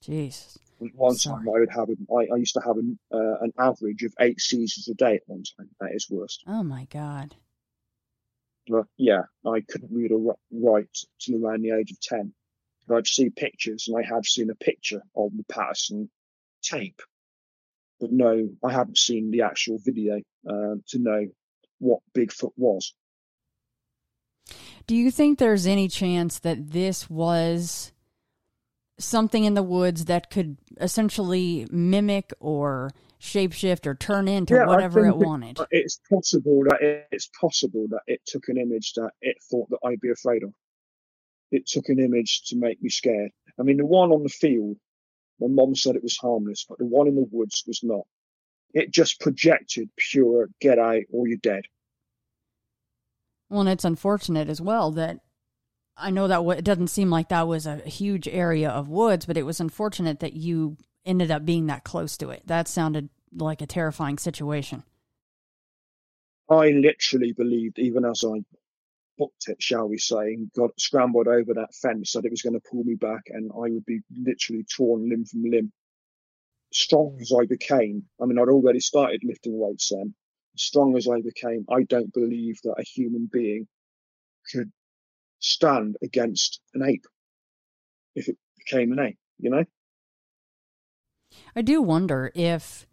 [0.05, 0.59] Jeez.
[0.79, 1.45] one Sorry.
[1.45, 4.41] time I would have I, I used to have an, uh, an average of eight
[4.41, 5.71] seizures a day at one time.
[5.81, 6.43] That is worst.
[6.47, 7.35] Oh my God.
[8.67, 12.33] But yeah, I couldn't read or write till around the age of 10.
[12.87, 16.11] But I'd see pictures and I have seen a picture of the Patterson
[16.63, 17.01] tape.
[18.01, 21.27] But no, I hadn't seen the actual video uh, to know
[21.79, 22.95] what Bigfoot was.
[24.87, 27.93] Do you think there's any chance that this was
[28.99, 35.07] something in the woods that could essentially mimic or shapeshift or turn into Yeah, whatever
[35.07, 35.59] it wanted?
[35.71, 39.79] It's possible that it, it's possible that it took an image that it thought that
[39.85, 40.53] I'd be afraid of.
[41.51, 43.31] It took an image to make me scared.
[43.59, 44.77] I mean, the one on the field,
[45.41, 48.07] my mom said it was harmless, but the one in the woods was not.
[48.73, 51.65] It just projected pure get out or you're dead.
[53.49, 55.21] Well, and it's unfortunate as well that
[55.97, 59.37] I know that it doesn't seem like that was a huge area of woods, but
[59.37, 62.43] it was unfortunate that you ended up being that close to it.
[62.47, 64.83] That sounded like a terrifying situation.
[66.51, 68.45] I literally believed, even as I
[69.17, 72.55] booked it, shall we say, and got scrambled over that fence, that it was going
[72.55, 75.73] to pull me back and I would be literally torn limb from limb.
[76.73, 80.15] Strong as I became, I mean, I'd already started lifting weights then.
[80.57, 83.67] Strong as I became, I don't believe that a human being
[84.53, 84.71] could
[85.41, 87.07] stand against an ape
[88.15, 89.65] if it became an ape, you know?
[91.57, 92.87] I do wonder if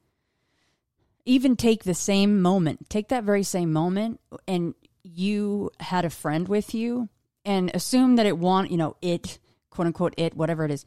[1.26, 6.48] even take the same moment, take that very same moment, and you had a friend
[6.48, 7.10] with you,
[7.46, 10.86] and assume that it want you know it quote unquote it whatever it is,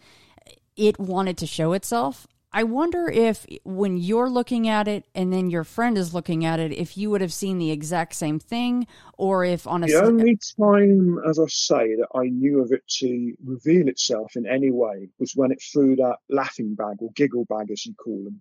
[0.77, 2.27] it wanted to show itself.
[2.57, 6.61] I wonder if when you're looking at it and then your friend is looking at
[6.61, 8.87] it, if you would have seen the exact same thing,
[9.19, 12.87] or if on a The only time, as I say, that I knew of it
[13.01, 17.45] to reveal itself in any way was when it threw that laughing bag or giggle
[17.47, 18.41] bag, as you call them.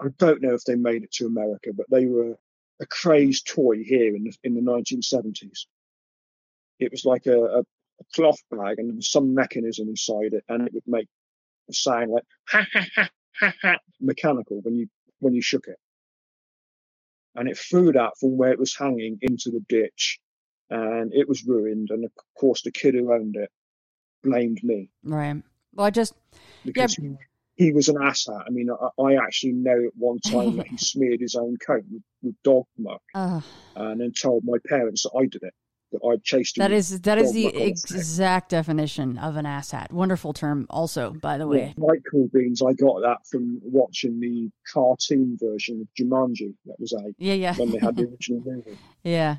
[0.00, 2.38] I don't know if they made it to America, but they were
[2.80, 5.66] a crazed toy here in the, in the 1970s.
[6.78, 10.44] It was like a, a, a cloth bag and there was some mechanism inside it,
[10.48, 11.08] and it would make
[11.68, 13.08] a sound like ha ha ha ha ha
[14.00, 14.88] mechanical when you
[15.20, 15.78] when you shook it.
[17.36, 20.20] And it threw that from where it was hanging into the ditch,
[20.70, 21.88] and it was ruined.
[21.90, 23.50] And of course, the kid who owned it
[24.22, 25.42] blamed me right.
[25.74, 26.14] Well, I just
[26.64, 27.16] because he,
[27.56, 28.44] he was an asshat.
[28.46, 31.84] I mean, I, I actually know at one time that he smeared his own coat
[31.90, 33.02] with, with dog muck,
[33.76, 35.54] and then told my parents that I did it,
[36.02, 39.92] I chased that is that is the exact definition of an asshat.
[39.92, 41.74] Wonderful term, also by the way.
[41.76, 42.62] White cool beans.
[42.62, 47.54] I got that from watching the cartoon version of Jumanji that was out Yeah, yeah.
[47.56, 48.78] when they had the original movie.
[49.02, 49.36] Yeah.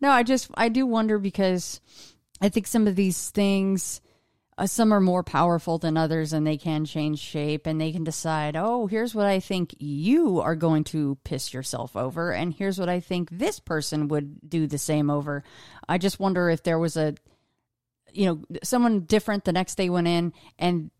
[0.00, 1.80] No, I just I do wonder because
[2.40, 4.00] I think some of these things
[4.58, 8.04] uh, some are more powerful than others and they can change shape and they can
[8.04, 12.78] decide, oh, here's what I think you are going to piss yourself over, and here's
[12.78, 15.44] what I think this person would do the same over.
[15.88, 17.14] I just wonder if there was a,
[18.12, 20.90] you know, someone different the next day went in and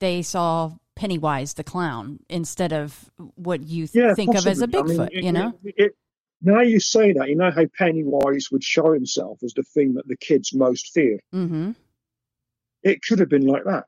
[0.00, 4.68] they saw Pennywise the clown instead of what you th- Yeah, think of as a
[4.68, 4.96] possibly.
[4.96, 5.52] I Bigfoot, mean, it- you know?
[5.64, 5.96] it- it-
[6.42, 10.06] now you say that, you know how Pennywise would show himself as the thing that
[10.06, 11.20] the kids most feared.
[11.34, 11.70] Mm-hmm.
[12.84, 13.86] It could have been like that,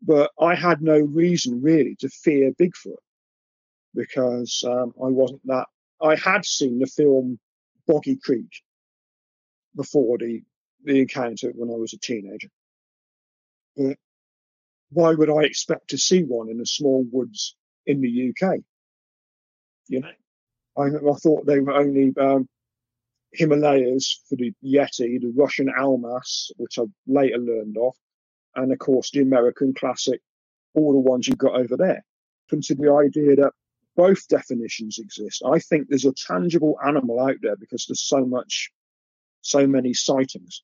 [0.00, 2.96] but I had no reason really to fear Bigfoot
[3.94, 5.66] because um, I wasn't that.
[6.00, 7.38] I had seen the film
[7.86, 8.62] Boggy Creek
[9.74, 10.42] before the
[10.84, 12.48] the encounter when I was a teenager.
[13.76, 13.96] But
[14.90, 17.56] why would I expect to see one in the small woods
[17.86, 18.60] in the UK?
[19.88, 20.10] You know,
[20.78, 22.48] I, I thought they were only um,
[23.32, 27.94] Himalayas for the Yeti, the Russian Almas, which I later learned of,
[28.56, 30.20] and of course the American classic,
[30.74, 32.04] all the ones you've got over there.
[32.50, 33.52] Come to the idea that
[33.96, 35.42] both definitions exist.
[35.44, 38.70] I think there's a tangible animal out there because there's so much,
[39.40, 40.62] so many sightings,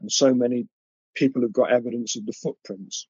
[0.00, 0.68] and so many
[1.14, 3.06] people have got evidence of the footprints.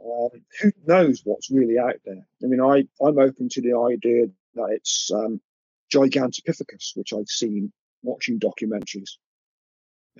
[0.00, 2.26] Um, who knows what's really out there?
[2.42, 5.40] I mean, I, I'm open to the idea that it's um,
[5.92, 7.72] Gigantopithecus, which I've seen
[8.02, 9.10] watching documentaries.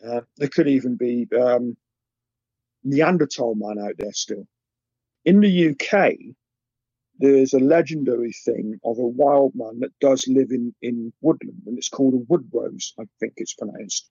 [0.04, 1.76] Uh, there could even be um,
[2.84, 4.46] Neanderthal man out there still.
[5.24, 6.14] In the UK,
[7.18, 11.78] there's a legendary thing of a wild man that does live in, in woodland, and
[11.78, 14.10] it's called a woodwose, I think it's pronounced.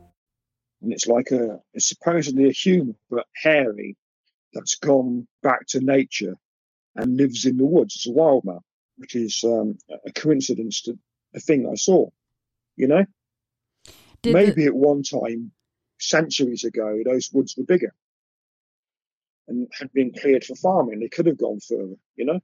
[0.81, 3.97] and it's like a it's supposedly a human but hairy
[4.53, 6.35] that's gone back to nature
[6.95, 7.95] and lives in the woods.
[7.95, 8.59] It's a wild man,
[8.97, 10.97] which is um, a coincidence to
[11.33, 12.09] the thing I saw.
[12.75, 13.05] You know,
[14.21, 15.51] Did maybe the, at one time,
[15.99, 17.93] centuries ago, those woods were bigger
[19.47, 20.99] and had been cleared for farming.
[20.99, 21.95] They could have gone further.
[22.15, 22.39] You know,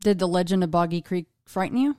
[0.00, 1.96] did the legend of Boggy Creek frighten you?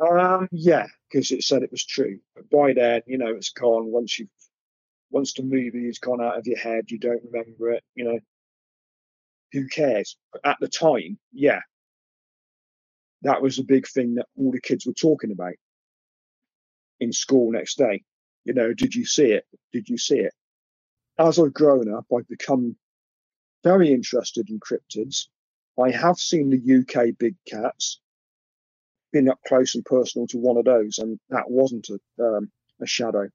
[0.00, 2.18] um, yeah, because it said it was true.
[2.34, 3.86] But by then, you know, it's gone.
[3.86, 4.28] Once you
[5.10, 7.82] once the movie has gone out of your head, you don't remember it.
[7.94, 8.18] You know,
[9.52, 10.16] who cares?
[10.32, 11.60] But at the time, yeah,
[13.22, 15.54] that was a big thing that all the kids were talking about
[17.00, 18.04] in school next day.
[18.44, 19.46] You know, did you see it?
[19.72, 20.34] Did you see it?
[21.18, 22.76] As I've grown up, I've become
[23.64, 25.26] very interested in cryptids.
[25.80, 28.00] I have seen the UK big cats,
[29.12, 32.86] been up close and personal to one of those, and that wasn't a, um, a
[32.86, 33.28] shadow.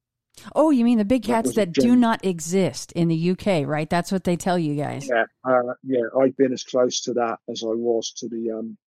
[0.55, 3.89] Oh, you mean the big cats a that do not exist in the UK, right?
[3.89, 5.07] That's what they tell you guys.
[5.07, 8.77] Yeah, uh, yeah, I've been as close to that as I was to the um,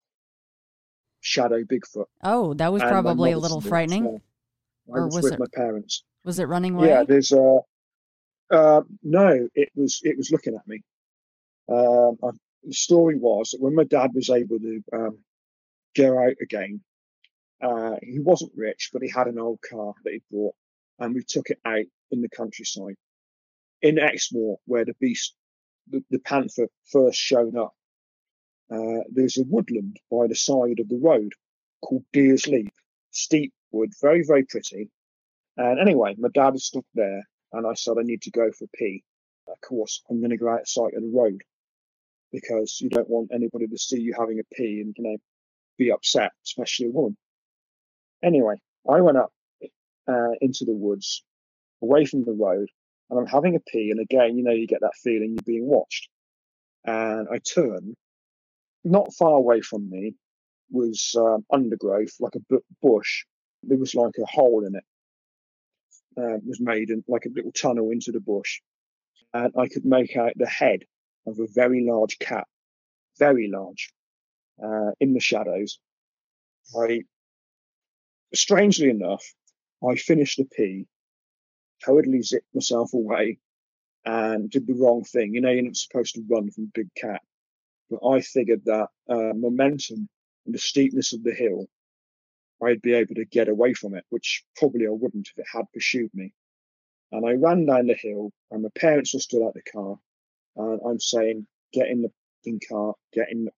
[1.21, 2.05] shadow Bigfoot.
[2.23, 4.21] Oh, that was And probably a little frightening.
[4.87, 6.03] Or was, was with it- my parents.
[6.23, 6.89] Was it running away?
[6.89, 7.59] Yeah, there's a.
[8.49, 10.81] Uh, no, it was it was looking at me.
[11.69, 12.29] Um, I,
[12.63, 15.17] the story was that when my dad was able to um,
[15.97, 16.81] go out again,
[17.61, 20.55] uh, he wasn't rich, but he had an old car that he bought,
[20.99, 22.95] and we took it out in the countryside,
[23.81, 25.33] in Exmoor, where the beast,
[25.89, 27.73] the, the panther, first showed up.
[28.71, 31.31] Uh, there's a woodland by the side of the road
[31.81, 32.73] called Deer's Leap,
[33.11, 34.89] steep wood, very very pretty.
[35.55, 37.23] And anyway, my dad stood there
[37.53, 39.03] and I said I need to go for a pee.
[39.47, 41.41] Of course, I'm going to go outside of the road
[42.31, 45.17] because you don't want anybody to see you having a pee and you know
[45.77, 47.17] be upset, especially a woman.
[48.23, 48.55] Anyway,
[48.89, 49.31] I went up
[50.07, 51.23] uh, into the woods,
[51.81, 52.69] away from the road,
[53.09, 53.91] and I'm having a pee.
[53.91, 56.09] And again, you know, you get that feeling you're being watched.
[56.85, 57.95] And I turn,
[58.83, 60.15] not far away from me
[60.71, 63.25] was um, undergrowth, like a bush.
[63.63, 64.83] There was like a hole in it.
[66.17, 68.61] Uh, it was made in like a little tunnel into the bush.
[69.33, 70.83] And I could make out the head
[71.27, 72.47] of a very large cat,
[73.19, 73.91] very large,
[74.63, 75.79] uh, in the shadows.
[76.75, 77.03] I,
[78.33, 79.23] strangely enough,
[79.87, 80.87] I finished the pee,
[81.85, 83.39] totally zipped myself away,
[84.05, 85.33] and did the wrong thing.
[85.33, 87.21] You know, you're not supposed to run from big cat.
[87.89, 90.09] But I figured that uh, momentum
[90.45, 91.67] and the steepness of the hill,
[92.63, 95.71] I'd be able to get away from it, which probably I wouldn't if it had
[95.73, 96.33] pursued me.
[97.11, 99.97] And I ran down the hill, and my parents were still at the car,
[100.55, 103.49] and I'm saying, "Get in the car, get in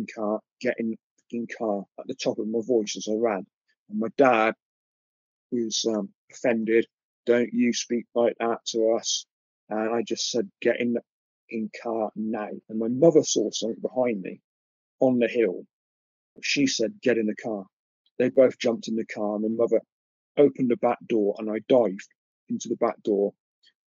[0.00, 0.96] the car, get in
[1.30, 3.46] the car," at the top of my voice as I ran.
[3.90, 4.54] And my dad
[5.50, 6.86] was um, offended.
[7.26, 9.26] Don't you speak like that to us.
[9.70, 11.00] And I just said, get in the
[11.50, 12.48] in car now.
[12.68, 14.40] And my mother saw something behind me
[15.00, 15.64] on the hill.
[16.42, 17.64] She said, get in the car.
[18.18, 19.36] They both jumped in the car.
[19.36, 19.80] And my mother
[20.36, 22.08] opened the back door and I dived
[22.48, 23.32] into the back door.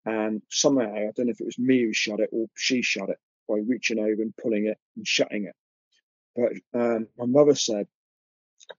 [0.06, 3.10] And somehow, I don't know if it was me who shut it or she shut
[3.10, 5.56] it by reaching over and pulling it and shutting it.
[6.38, 7.88] But um, my mother said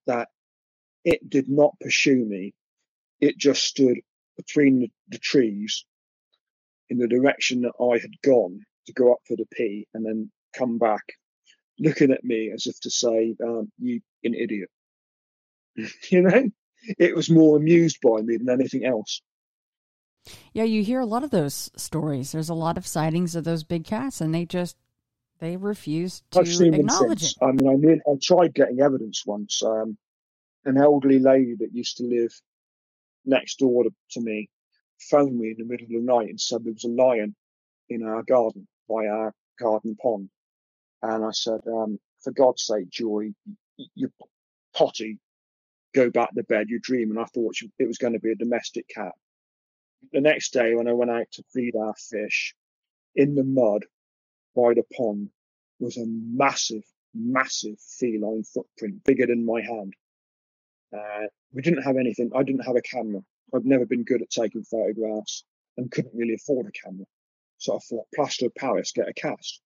[0.06, 0.28] that
[1.04, 2.54] it did not pursue me
[3.20, 3.98] it just stood
[4.36, 5.84] between the, the trees
[6.88, 10.30] in the direction that I had gone to go up for the pee and then
[10.54, 11.02] come back,
[11.78, 14.70] looking at me as if to say, um, "You an idiot."
[16.10, 16.50] you know,
[16.98, 19.20] it was more amused by me than anything else.
[20.52, 22.32] Yeah, you hear a lot of those stories.
[22.32, 24.76] There's a lot of sightings of those big cats, and they just
[25.38, 27.34] they refuse to I've seen acknowledge it.
[27.40, 29.62] I mean, I, I tried getting evidence once.
[29.62, 29.96] Um,
[30.64, 32.32] an elderly lady that used to live
[33.24, 34.48] next door to me
[34.98, 37.34] phoned me in the middle of the night and said there was a lion
[37.88, 40.28] in our garden by our garden pond.
[41.02, 43.32] And I said, um, for God's sake, Joy,
[43.94, 44.10] you
[44.74, 45.18] potty,
[45.94, 47.18] go back to bed, you're dreaming.
[47.18, 49.12] I thought it was going to be a domestic cat.
[50.12, 52.54] The next day, when I went out to feed our fish,
[53.14, 53.84] in the mud
[54.58, 55.30] by the pond
[55.78, 56.82] was a massive,
[57.14, 59.94] massive feline footprint, bigger than my hand.
[60.92, 62.30] Uh, we didn't have anything.
[62.34, 63.20] I didn't have a camera.
[63.54, 65.44] I'd never been good at taking photographs
[65.76, 67.06] and couldn't really afford a camera.
[67.58, 69.60] So I thought, plaster of Paris, get a cast.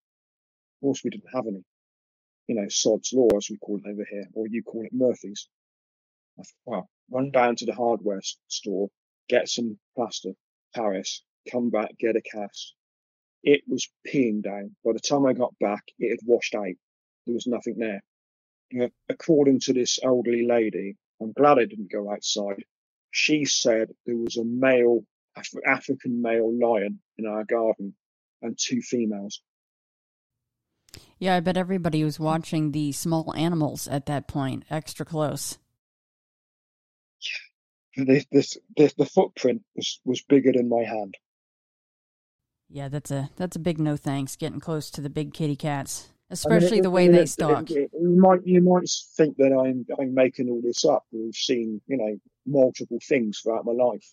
[0.76, 1.64] Of course, we didn't have any.
[2.48, 5.48] You know, sod's law, as we call it over here, or you call it Murphy's.
[6.38, 8.88] I thought, well, run down to the hardware store,
[9.28, 10.32] get some plaster,
[10.74, 12.74] Paris, come back, get a cast.
[13.42, 14.76] It was peeing down.
[14.84, 16.74] By the time I got back, it had washed out.
[17.26, 18.02] There was nothing there.
[19.08, 22.64] according to this elderly lady, I'm glad I didn't go outside.
[23.10, 25.04] She said there was a male,
[25.36, 27.94] Af- African male lion in our garden
[28.40, 29.42] and two females.
[31.18, 35.58] Yeah, I bet everybody was watching the small animals at that point, extra close.
[37.96, 41.16] This, this, this, the footprint was, was bigger than my hand.
[42.72, 44.36] Yeah, that's a that's a big no thanks.
[44.36, 47.26] Getting close to the big kitty cats especially I mean, it, the way it, they
[47.26, 47.70] stalk.
[47.70, 51.04] It, you might you might think that I'm I'm making all this up.
[51.12, 52.16] We've seen you know
[52.46, 54.12] multiple things throughout my life.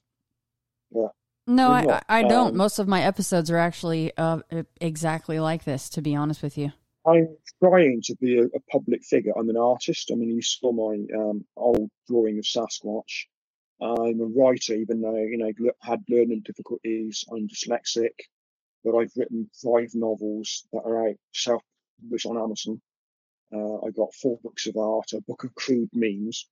[0.92, 1.08] Yeah.
[1.48, 2.50] No, I, I don't.
[2.50, 4.42] Um, Most of my episodes are actually uh,
[4.80, 5.90] exactly like this.
[5.92, 6.72] To be honest with you,
[7.08, 9.34] I'm trying to be a, a public figure.
[9.36, 10.12] I'm an artist.
[10.12, 13.26] I mean, you saw my um, old drawing of Sasquatch.
[13.82, 17.26] I'm a writer, even though you know had learning difficulties.
[17.32, 18.12] I'm dyslexic,
[18.84, 21.64] but I've written five novels that are out self
[22.02, 22.82] published on Amazon.
[23.54, 26.48] Uh, I got four books of art, a book of crude memes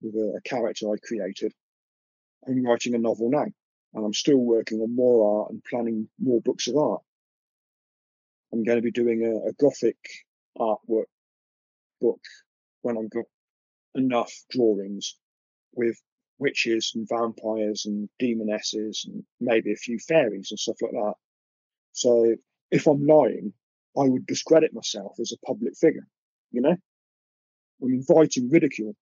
[0.00, 1.52] with a, a character I created.
[2.46, 3.46] I'm writing a novel now,
[3.94, 7.02] and I'm still working on more art and planning more books of art.
[8.52, 9.96] I'm going to be doing a, a gothic
[10.58, 11.06] artwork
[12.00, 12.20] book
[12.82, 13.24] when I've got
[13.94, 15.16] enough drawings
[15.74, 16.00] with
[16.38, 21.14] witches and vampires and demonesses and maybe a few fairies and stuff like that.
[21.92, 22.34] So
[22.70, 23.52] if I'm lying,
[23.96, 26.06] I would discredit myself as a public figure.
[26.50, 26.76] You know,
[27.82, 28.94] I'm inviting ridicule.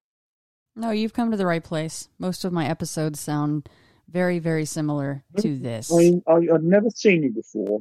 [0.76, 2.08] No, you've come to the right place.
[2.18, 3.68] Most of my episodes sound
[4.08, 5.92] very, very similar to this.
[5.92, 7.80] I, I, I've never seen you before.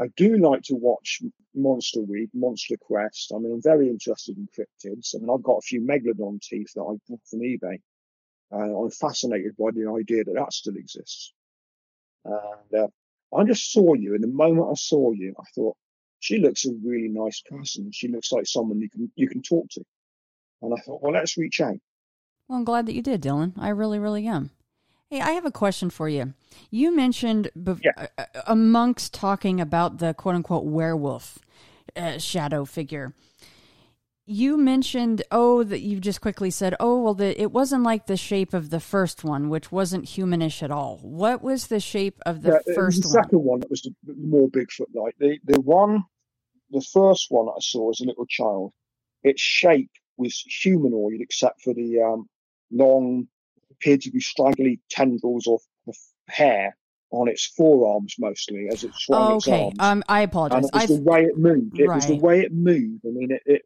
[0.00, 1.22] I do like to watch
[1.54, 3.32] Monster Week, Monster Quest.
[3.34, 5.14] I mean, I'm very interested in cryptids.
[5.14, 7.78] I mean, I've got a few megalodon teeth that I bought from eBay.
[8.52, 11.32] Uh, I'm fascinated by the idea that that still exists.
[12.24, 12.88] And uh,
[13.36, 14.14] I just saw you.
[14.14, 15.76] And the moment I saw you, I thought,
[16.20, 17.90] she looks a really nice person.
[17.92, 19.84] She looks like someone you can you can talk to.
[20.62, 21.76] And I thought, well, let's reach out.
[22.48, 23.52] Well, I'm glad that you did, Dylan.
[23.58, 24.50] I really, really am.
[25.10, 26.32] Hey, I have a question for you.
[26.70, 28.06] You mentioned be- yeah.
[28.16, 31.38] uh, amongst talking about the quote unquote werewolf
[31.94, 33.12] uh, shadow figure
[34.26, 38.16] you mentioned oh that you just quickly said oh well the, it wasn't like the
[38.16, 42.42] shape of the first one which wasn't humanish at all what was the shape of
[42.42, 46.02] the yeah, first the second one that was the, more bigfoot like the, the one
[46.70, 48.72] the first one i saw as a little child
[49.22, 52.26] its shape was humanoid except for the um,
[52.70, 53.26] long
[53.70, 55.96] appeared to be straggly tendrils of, of
[56.28, 56.76] hair
[57.10, 59.68] on its forearms mostly as it swung oh, okay.
[59.68, 59.78] its arms.
[59.78, 60.56] Um, I apologize.
[60.56, 60.88] And it was I've...
[60.88, 61.78] the way it moved.
[61.78, 61.94] It right.
[61.96, 63.04] was the way it moved.
[63.06, 63.62] I mean, it, it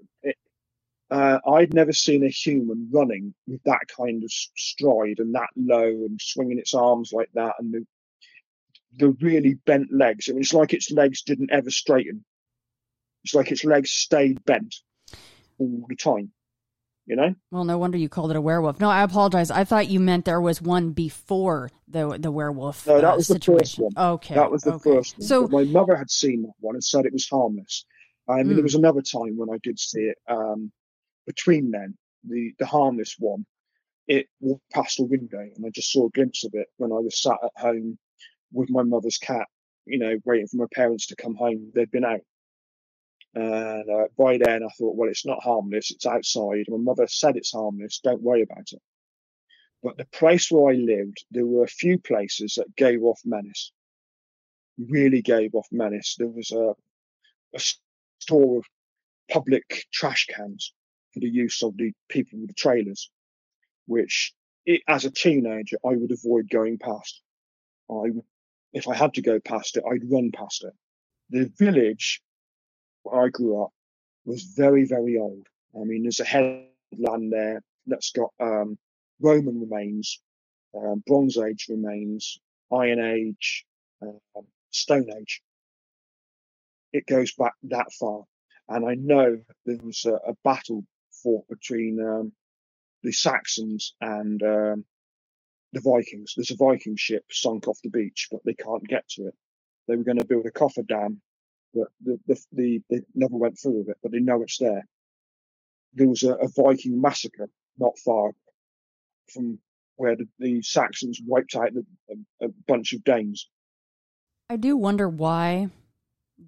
[1.11, 5.87] uh, I'd never seen a human running with that kind of stride and that low
[5.87, 7.87] and swinging its arms like that and the,
[8.99, 10.29] the really bent legs.
[10.29, 12.25] I mean, it's like its legs didn't ever straighten.
[13.25, 14.75] It's like its legs stayed bent
[15.59, 16.33] all the time.
[17.07, 17.35] You know?
[17.51, 18.81] Well, no wonder you called it a werewolf.
[18.81, 19.51] No, I apologize.
[19.51, 22.87] I thought you meant there was one before the the werewolf.
[22.87, 23.55] No, that uh, was situation.
[23.55, 23.93] the first one.
[23.97, 24.91] Okay, that was the okay.
[24.91, 25.27] first one.
[25.27, 27.87] So but my mother had seen that one and said it was harmless.
[28.29, 28.55] I mean, mm.
[28.57, 30.19] there was another time when I did see it.
[30.29, 30.71] Um,
[31.29, 33.45] between them, the, the harness one,
[34.09, 36.97] it walked past a window and I just saw a glimpse of it when I
[36.97, 37.99] was sat at home
[38.51, 39.47] with my mother's cat,
[39.85, 41.71] you know, waiting for my parents to come home.
[41.75, 42.23] They'd been out.
[43.35, 45.91] And uh, by then I thought, well, it's not harmless.
[45.91, 46.65] It's outside.
[46.69, 48.01] My mother said it's harmless.
[48.03, 48.81] Don't worry about it.
[49.83, 53.71] But the place where I lived, there were a few places that gave off menace.
[54.79, 56.17] Really gave off menace.
[56.19, 56.73] There was a,
[57.55, 57.61] a
[58.19, 58.65] store of
[59.31, 60.73] public trash cans
[61.13, 63.11] for the use of the people with the trailers,
[63.87, 64.33] which
[64.67, 67.21] it, as a teenager, I would avoid going past.
[67.91, 68.11] I,
[68.73, 70.75] if I had to go past it, I'd run past it.
[71.31, 72.21] The village
[73.03, 73.71] where I grew up
[74.25, 75.47] was very, very old.
[75.75, 78.79] I mean, there's a headland there that's got um,
[79.21, 80.21] Roman remains,
[80.77, 82.39] um, Bronze Age remains,
[82.73, 83.65] Iron Age,
[84.03, 84.21] um,
[84.71, 85.43] Stone Age.
[86.93, 88.25] It goes back that far.
[88.69, 90.85] And I know there was a, a battle
[91.23, 92.33] fought between um,
[93.03, 94.85] the Saxons and um,
[95.73, 96.35] the Vikings.
[96.37, 99.35] There's a Viking ship sunk off the beach, but they can't get to it.
[99.87, 101.21] They were going to build a coffer dam,
[101.75, 104.87] but the, the, the, they never went through with it, but they know it's there.
[105.95, 107.49] There was a, a Viking massacre
[107.79, 108.33] not far
[109.33, 109.59] from
[109.97, 111.71] where the, the Saxons wiped out
[112.11, 113.49] a, a bunch of Danes.
[114.51, 115.71] I do wonder why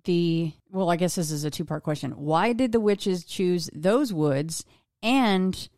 [0.05, 2.12] the well, I guess this is a two part question.
[2.12, 4.64] Why did the witches choose those woods?
[5.03, 5.68] And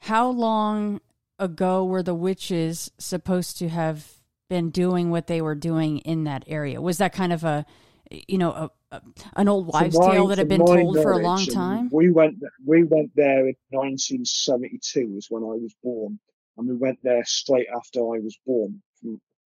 [0.00, 1.00] how long
[1.38, 4.12] ago were the witches supposed to have
[4.48, 6.80] been doing what they were doing in that area?
[6.80, 7.64] Was that kind of a
[8.10, 9.02] you know a, a
[9.36, 11.88] an old wives' tale that had been told for a long time?
[11.90, 16.18] We went we went there in 1972 was when I was born,
[16.56, 18.82] and we went there straight after I was born.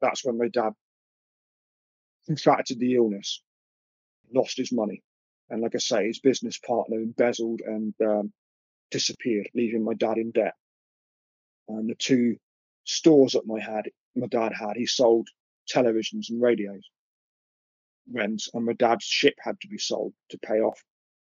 [0.02, 0.74] That's when my dad
[2.26, 3.42] contracted the illness
[4.34, 5.04] lost his money.
[5.50, 8.34] And like I say, his business partner embezzled and um,
[8.92, 10.54] disappeared, leaving my dad in debt.
[11.68, 12.38] And the two
[12.84, 15.28] stores that my had, my dad had, he sold
[15.72, 16.90] televisions and radios.
[18.12, 20.84] Rents, and my dad's ship had to be sold to pay off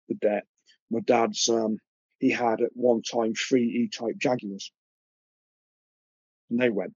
[0.09, 0.45] the debt.
[0.91, 1.79] My dad's, um,
[2.19, 4.71] he had at one time three E-type Jaguars,
[6.49, 6.95] and they went.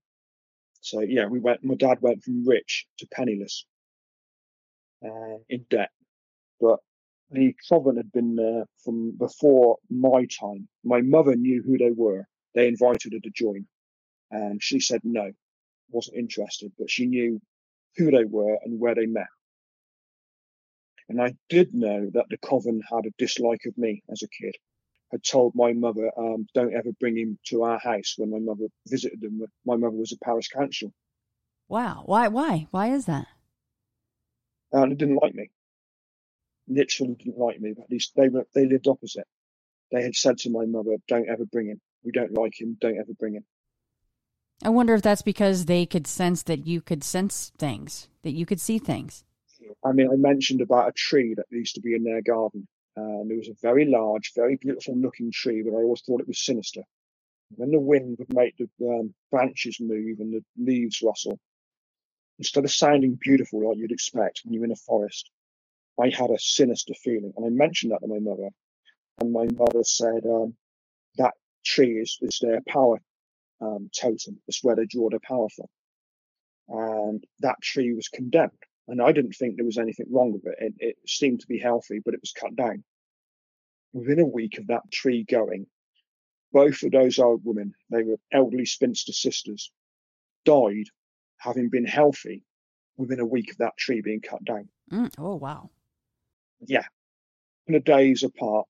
[0.80, 1.64] So yeah, we went.
[1.64, 3.64] My dad went from rich to penniless
[5.04, 5.90] uh, in debt.
[6.60, 6.78] But
[7.30, 10.68] the Coven had been there from before my time.
[10.84, 12.26] My mother knew who they were.
[12.54, 13.66] They invited her to join,
[14.30, 15.32] and she said no,
[15.90, 16.72] wasn't interested.
[16.78, 17.40] But she knew
[17.96, 19.26] who they were and where they met.
[21.08, 24.54] And I did know that the Coven had a dislike of me as a kid.
[25.10, 28.68] Had told my mother, um, "Don't ever bring him to our house." When my mother
[28.86, 30.92] visited them, my mother was a parish council.
[31.68, 33.26] Wow, why, why, why is that?
[34.82, 35.50] And they didn't like me.
[36.68, 39.26] Literally didn't like me, but at least they were they lived opposite.
[39.90, 41.80] They had said to my mother, "Don't ever bring him.
[42.02, 42.76] We don't like him.
[42.80, 43.44] Don't ever bring him."
[44.62, 48.46] I wonder if that's because they could sense that you could sense things, that you
[48.46, 49.24] could see things.
[49.84, 52.66] I mean, I mentioned about a tree that used to be in their garden.
[52.96, 56.28] And it was a very large, very beautiful looking tree, but I always thought it
[56.28, 56.82] was sinister.
[57.56, 61.38] When the wind would make the um, branches move and the leaves rustle,
[62.38, 65.30] instead of sounding beautiful like you'd expect when you're in a forest,
[66.00, 67.32] I had a sinister feeling.
[67.36, 68.50] And I mentioned that to my mother.
[69.20, 70.56] And my mother said, um,
[71.18, 72.98] that tree is, is their power
[73.60, 74.40] um, totem.
[74.48, 75.66] It's where they draw their power from.
[76.68, 78.52] and that tree was condemned.
[78.88, 80.56] And I didn't think there was anything wrong with it.
[80.60, 82.84] It, it seemed to be healthy, but it was cut down.
[83.92, 85.66] Within a week of that tree going,
[86.52, 89.70] both of those old women, they were elderly spinster sisters,
[90.44, 90.86] died
[91.38, 92.42] having been healthy
[92.96, 94.68] within a week of that tree being cut down.
[94.90, 95.70] Mm, oh, wow.
[96.66, 96.84] Yeah.
[97.66, 98.66] In a days apart,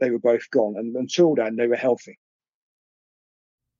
[0.00, 0.76] they were both gone.
[0.76, 2.18] And until then, they were healthy.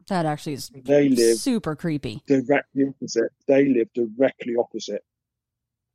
[0.09, 2.23] That actually is they live super creepy.
[2.29, 3.33] Directly opposite.
[3.49, 5.05] They live directly opposite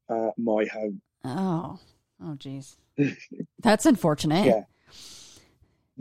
[0.10, 1.02] uh, my home.
[1.24, 1.80] Oh,
[2.22, 2.78] oh, geez,
[3.60, 4.46] that's unfortunate.
[4.46, 4.64] Yeah,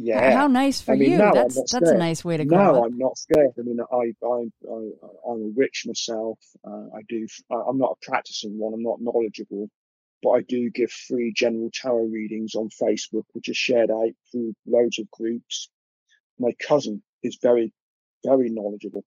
[0.03, 0.32] yeah.
[0.32, 1.18] How nice for I mean, you.
[1.18, 2.57] That's that's a nice way to go.
[2.57, 3.53] No, I'm not scared.
[3.59, 6.38] I mean, I I, I am a witch myself.
[6.64, 7.26] Uh, I do.
[7.51, 8.74] I'm not a practicing one.
[8.74, 9.68] I'm not knowledgeable,
[10.22, 14.55] but I do give free general tarot readings on Facebook, which is shared out through
[14.66, 15.68] loads of groups.
[16.38, 17.72] My cousin is very,
[18.24, 19.05] very knowledgeable,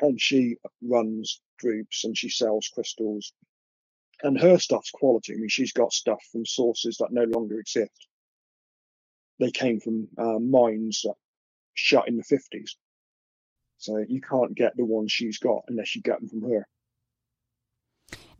[0.00, 3.32] and she runs groups and she sells crystals
[4.22, 5.34] and her stuff's quality.
[5.34, 8.08] I mean, she's got stuff from sources that no longer exist.
[9.40, 11.14] They came from uh, mines that
[11.74, 12.70] shut in the 50s.
[13.78, 16.66] So you can't get the ones she's got unless you get them from her.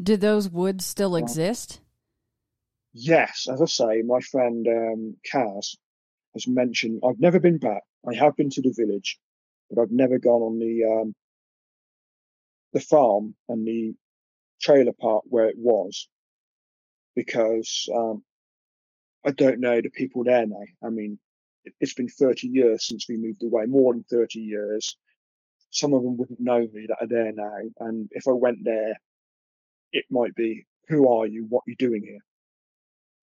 [0.01, 1.81] Do those woods still exist?
[2.95, 5.77] yes, as I say, my friend um, Kaz
[6.33, 7.03] has mentioned.
[7.07, 7.83] I've never been back.
[8.09, 9.19] I have been to the village,
[9.71, 11.15] but I've never gone on the um,
[12.73, 13.95] the farm and the
[14.61, 16.09] trailer park where it was
[17.15, 18.23] because um,
[19.25, 20.65] I don't know the people there now.
[20.83, 21.19] I mean,
[21.81, 24.97] it's been 30 years since we moved away, more than 30 years.
[25.71, 27.59] Some of them wouldn't know me that are there now.
[27.81, 28.95] And if I went there,
[29.93, 31.47] it might be, who are you?
[31.49, 32.19] What are you doing here?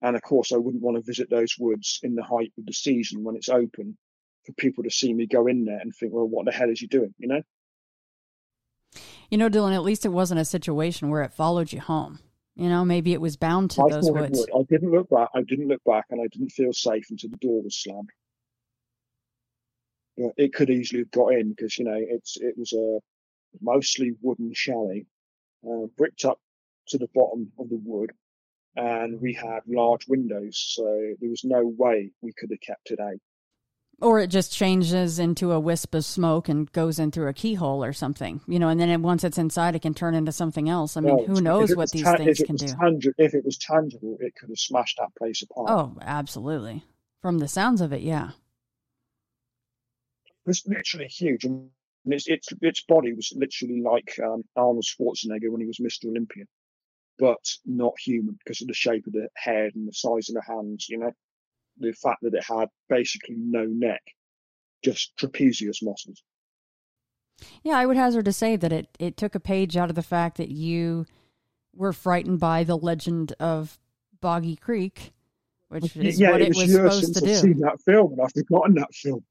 [0.02, 2.72] And of course, I wouldn't want to visit those woods in the height of the
[2.72, 3.96] season when it's open
[4.44, 6.80] for people to see me go in there and think, well, what the hell is
[6.80, 7.14] he doing?
[7.18, 7.42] You know?
[9.30, 12.18] You know, Dylan, at least it wasn't a situation where it followed you home.
[12.54, 14.46] You know, maybe it was bound to I those woods.
[14.54, 15.30] I didn't look back.
[15.34, 18.10] I didn't look back, and I didn't feel safe until the door was slammed.
[20.36, 22.98] it could easily have got in because you know it's it was a
[23.60, 25.06] mostly wooden chalet,
[25.66, 26.38] uh, bricked up
[26.88, 28.12] to the bottom of the wood,
[28.76, 30.84] and we had large windows, so
[31.20, 33.20] there was no way we could have kept it out.
[34.02, 37.84] Or it just changes into a wisp of smoke and goes in through a keyhole
[37.84, 38.68] or something, you know.
[38.68, 40.96] And then it, once it's inside, it can turn into something else.
[40.96, 42.66] I mean, who knows what these ta- things can do?
[42.66, 45.70] Tangi- if it was tangible, it could have smashed that place apart.
[45.70, 46.84] Oh, absolutely.
[47.20, 48.30] From the sounds of it, yeah.
[50.26, 51.70] It was literally huge, and
[52.04, 56.06] its its its body was literally like um, Arnold Schwarzenegger when he was Mr.
[56.06, 56.46] Olympia,
[57.20, 60.42] but not human because of the shape of the head and the size of the
[60.42, 60.88] hands.
[60.88, 61.12] You know
[61.78, 64.02] the fact that it had basically no neck,
[64.84, 66.22] just trapezius muscles.
[67.62, 70.02] Yeah, I would hazard to say that it, it took a page out of the
[70.02, 71.06] fact that you
[71.74, 73.78] were frightened by the legend of
[74.20, 75.12] Boggy Creek,
[75.68, 77.32] which is yeah, what it, was, it was supposed to do.
[77.32, 79.24] I've seen that film and I've forgotten that film.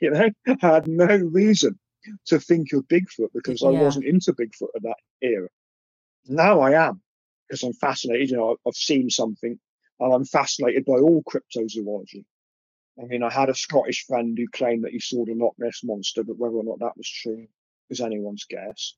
[0.00, 1.78] You know, I had no reason
[2.26, 3.80] to think of Bigfoot because I yeah.
[3.82, 5.48] wasn't into Bigfoot at that era.
[6.26, 7.00] Now I am
[7.48, 8.30] because I'm fascinated.
[8.30, 9.58] You know, I've seen something
[10.00, 12.24] and I'm fascinated by all cryptozoology.
[13.00, 15.80] I mean, I had a Scottish friend who claimed that he saw the Loch Ness
[15.82, 17.46] monster, but whether or not that was true
[17.90, 18.94] is anyone's guess.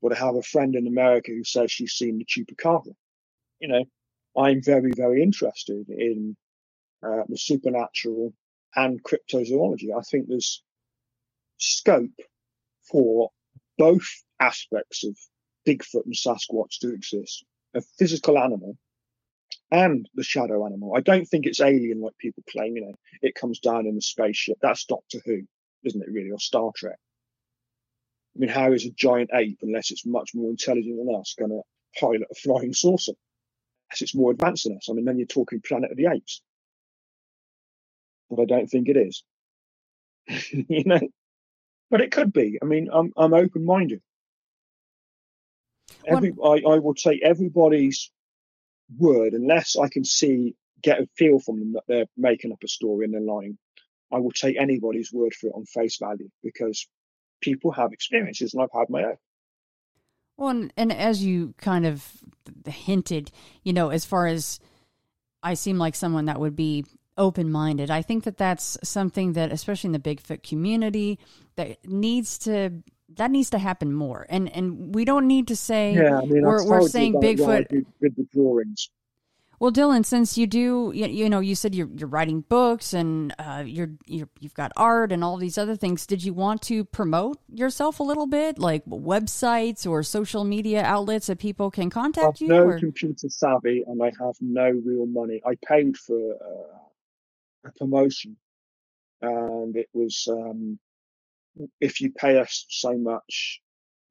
[0.00, 2.94] But I have a friend in America who says she's seen the chupacabra.
[3.60, 3.84] You know,
[4.36, 6.36] I'm very, very interested in
[7.02, 8.32] uh, the supernatural
[8.74, 9.96] and cryptozoology.
[9.96, 10.62] I think there's
[11.58, 12.10] scope
[12.90, 13.30] for
[13.78, 14.06] both
[14.40, 15.16] aspects of
[15.66, 17.44] Bigfoot and Sasquatch to exist.
[17.74, 18.76] A physical animal
[19.72, 20.94] and the shadow animal.
[20.94, 22.76] I don't think it's alien like people claim.
[22.76, 24.58] You know, it comes down in a spaceship.
[24.60, 25.40] That's Doctor Who,
[25.84, 26.12] isn't it?
[26.12, 26.98] Really, or Star Trek.
[28.36, 31.50] I mean, how is a giant ape, unless it's much more intelligent than us, going
[31.50, 31.62] to
[31.98, 33.12] pilot a flying saucer?
[33.90, 34.88] Unless it's more advanced than us.
[34.90, 36.42] I mean, then you're talking Planet of the Apes.
[38.30, 39.24] But I don't think it is.
[40.52, 41.00] you know,
[41.90, 42.58] but it could be.
[42.62, 44.02] I mean, I'm I'm open minded.
[46.06, 48.10] Every I, I will take everybody's
[48.98, 52.68] word, unless I can see, get a feel from them that they're making up a
[52.68, 53.58] story and they're lying,
[54.12, 56.86] I will take anybody's word for it on face value because
[57.40, 59.16] people have experiences and I've had my own.
[60.36, 62.06] Well, and, and as you kind of
[62.66, 63.30] hinted,
[63.62, 64.58] you know, as far as
[65.42, 66.84] I seem like someone that would be
[67.16, 71.18] open minded, I think that that's something that, especially in the Bigfoot community,
[71.56, 72.72] that needs to
[73.16, 74.26] that needs to happen more.
[74.28, 78.16] And and we don't need to say yeah, I mean, we're, we're saying Bigfoot with
[78.16, 78.90] the drawings.
[79.62, 83.32] Well, Dylan, since you do, you, you know, you said you're, you're writing books and
[83.38, 86.04] uh, you're, you're you've got art and all these other things.
[86.04, 91.28] Did you want to promote yourself a little bit, like websites or social media outlets
[91.28, 92.48] that people can contact I'm you?
[92.48, 92.78] no or?
[92.80, 95.40] computer savvy, and I have no real money.
[95.46, 98.36] I paid for uh, a promotion,
[99.20, 100.80] and it was um,
[101.80, 103.60] if you pay us so much,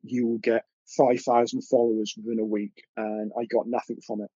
[0.03, 4.31] you will get five thousand followers within a week, and I got nothing from it.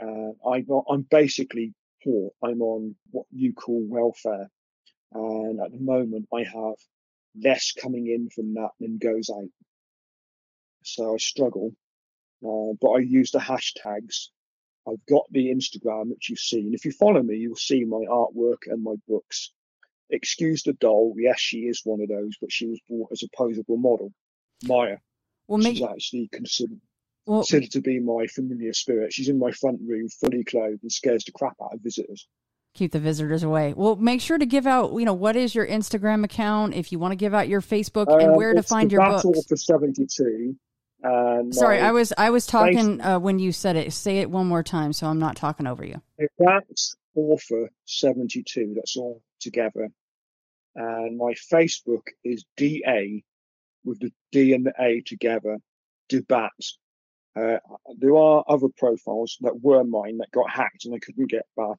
[0.00, 2.30] Uh, I got, I'm basically poor.
[2.42, 4.48] I'm on what you call welfare.
[5.12, 6.74] And at the moment, I have
[7.40, 9.48] less coming in from that than goes out.
[10.84, 11.72] So I struggle.
[12.44, 14.28] Uh, but I use the hashtags.
[14.88, 16.72] I've got the Instagram, which you've seen.
[16.74, 19.52] If you follow me, you'll see my artwork and my books.
[20.10, 21.14] Excuse the doll.
[21.18, 24.12] Yes, she is one of those, but she was bought as a posable model.
[24.64, 24.96] Maya.
[25.46, 26.80] Well, She's make, actually considered
[27.26, 29.12] well, considered to be my familiar spirit.
[29.12, 32.26] She's in my front room, fully clothed, and scares the crap out of visitors.
[32.74, 33.74] keep the visitors away.
[33.74, 36.98] Well, make sure to give out, you know, what is your Instagram account if you
[36.98, 39.46] want to give out your Facebook and Um, where to find your Battle books.
[39.46, 40.56] for seventy-two.
[41.02, 43.92] And Sorry, I was I was talking uh, when you said it.
[43.92, 46.00] Say it one more time, so I'm not talking over you.
[46.38, 48.72] That's author seventy-two.
[48.74, 49.88] That's all together.
[50.74, 53.24] And my Facebook is DA
[53.84, 55.58] with the D and the A together.
[56.08, 56.52] Debat.
[57.36, 57.58] Uh,
[57.98, 61.78] there are other profiles that were mine that got hacked and I couldn't get back.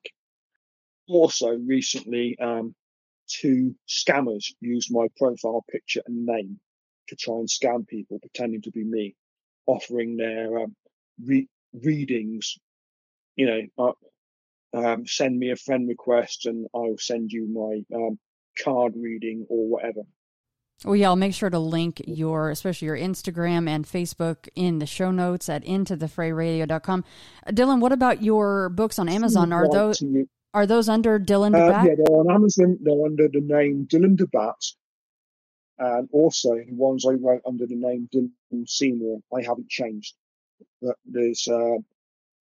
[1.08, 2.76] Also, recently, um,
[3.28, 6.60] two scammers used my profile picture and name
[7.08, 9.16] to try and scam people, pretending to be me,
[9.66, 10.76] offering their um,
[11.24, 12.58] re- readings.
[13.36, 13.92] You know, uh,
[14.74, 18.20] um, send me a friend request and I'll send you my um,
[18.62, 20.02] card reading or whatever.
[20.86, 24.86] Well, yeah, I'll make sure to link your, especially your Instagram and Facebook in the
[24.86, 27.04] show notes at intothefrayradio.com.
[27.46, 29.52] Uh, Dylan, what about your books on Amazon?
[29.52, 30.02] Are those
[30.54, 32.78] are those under Dylan Uh, yeah, they're on Amazon.
[32.82, 34.56] They're under the name Dylan Debat.
[35.78, 40.16] And also the ones I wrote under the name Dylan Seymour, I haven't changed.
[40.82, 41.78] But there's uh,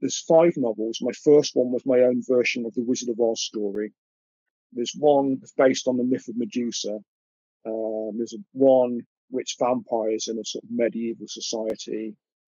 [0.01, 0.99] there's five novels.
[1.01, 3.93] My first one was my own version of the Wizard of Oz story.
[4.73, 6.99] There's one based on the myth of Medusa.
[7.67, 12.15] Um, there's one which vampires in a sort of medieval society.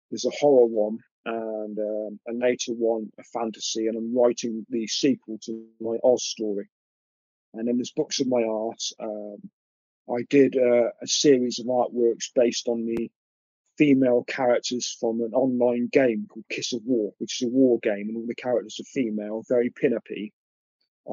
[0.10, 4.88] There's a horror one and um, a later one, a fantasy, and I'm writing the
[4.88, 6.70] sequel to my Oz story.
[7.54, 8.82] And then there's books of my art.
[9.00, 9.38] Um,
[10.10, 13.10] I did uh, a series of artworks based on the
[13.78, 18.10] female characters from an online game called Kiss of War, which is a war game,
[18.10, 20.32] and all the characters are female, very pin-uppy.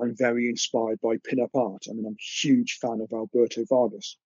[0.00, 1.84] I'm very inspired by pin-up art.
[1.88, 4.16] I mean, I'm a huge fan of Alberto Vargas,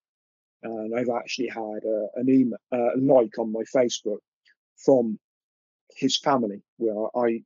[0.63, 4.19] and I've actually had a, an email, uh, like on my Facebook
[4.85, 5.19] from
[5.97, 7.43] his family, where I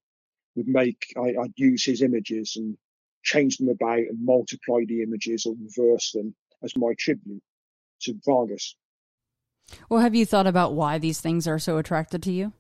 [0.57, 2.77] would make, I, I'd use his images and
[3.23, 7.43] change them about and multiply the images or reverse them as my tribute
[8.01, 8.75] to Vargas.
[9.89, 12.53] Well, have you thought about why these things are so attracted to you?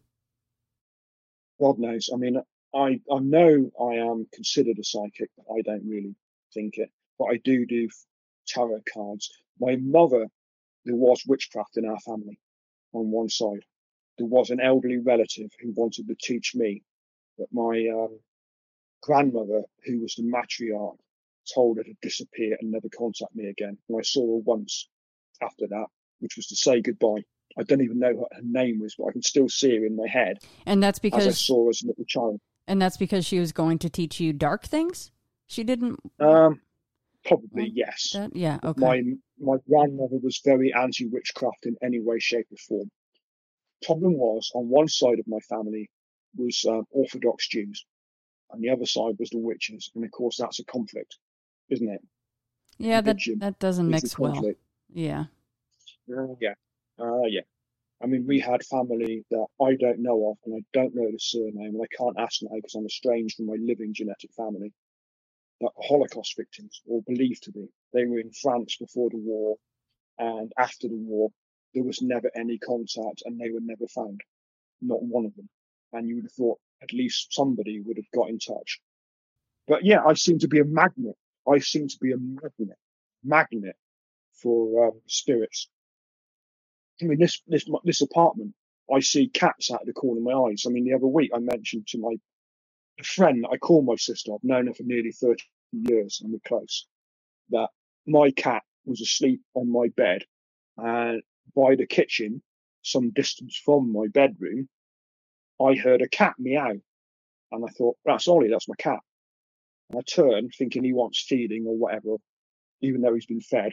[1.60, 2.10] God knows.
[2.12, 2.40] I mean,
[2.74, 6.14] I, I know I am considered a psychic, but I don't really
[6.54, 6.90] think it.
[7.18, 7.88] But I do do
[8.46, 9.30] tarot cards.
[9.60, 10.26] My mother,
[10.84, 12.38] there was witchcraft in our family
[12.92, 13.64] on one side.
[14.18, 16.82] There was an elderly relative who wanted to teach me,
[17.38, 18.18] but my um,
[19.02, 20.98] grandmother, who was the matriarch,
[21.54, 23.78] told her to disappear and never contact me again.
[23.88, 24.88] And I saw her once
[25.42, 25.86] after that,
[26.20, 27.22] which was to say goodbye.
[27.58, 29.96] I don't even know what her name was, but I can still see her in
[29.96, 32.40] my head And that's as I because saw her as a little child.
[32.66, 35.10] and that's because she was going to teach you dark things.
[35.46, 35.98] She didn't.
[36.20, 36.60] Um,
[37.24, 38.10] probably Well, yes.
[38.12, 38.58] That, yeah.
[38.62, 38.80] Okay.
[38.80, 39.02] My
[39.40, 42.90] my grandmother was very anti witchcraft in any way, shape, or form.
[43.84, 45.88] Problem was, on one side of my family
[46.36, 47.86] was um, Orthodox Jews,
[48.50, 51.16] and the other side was the witches, and of course that's a conflict,
[51.70, 52.02] isn't it?
[52.78, 53.00] yeah.
[53.00, 54.52] That that doesn't mix well.
[54.92, 55.24] Yeah.
[56.08, 56.54] Yeah,
[57.00, 57.42] uh, yeah.
[58.02, 61.18] I mean, we had family that I don't know of, and I don't know the
[61.18, 64.72] surname, and I can't ask now because I'm estranged from my living genetic family.
[65.60, 67.68] That Holocaust victims, or believed to be.
[67.92, 69.56] They were in France before the war,
[70.18, 71.30] and after the war,
[71.74, 74.20] there was never any contact, and they were never found.
[74.80, 75.48] Not one of them.
[75.92, 78.80] And you would have thought at least somebody would have got in touch.
[79.66, 81.16] But yeah, I seem to be a magnet.
[81.48, 82.78] I seem to be a magnet,
[83.24, 83.76] magnet
[84.34, 85.68] for um, spirits.
[87.02, 88.54] I mean, this this this apartment,
[88.94, 90.64] I see cats out of the corner of my eyes.
[90.66, 92.16] I mean, the other week I mentioned to my
[93.04, 94.32] friend I call my sister.
[94.34, 96.86] I've known her for nearly thirty years, and we're close.
[97.50, 97.68] That
[98.06, 100.24] my cat was asleep on my bed,
[100.76, 101.22] and
[101.54, 102.42] by the kitchen,
[102.82, 104.68] some distance from my bedroom,
[105.60, 106.74] I heard a cat meow.
[107.50, 109.00] And I thought, that's Ollie, that's my cat.
[109.90, 112.16] And I turned thinking he wants feeding or whatever,
[112.82, 113.72] even though he's been fed.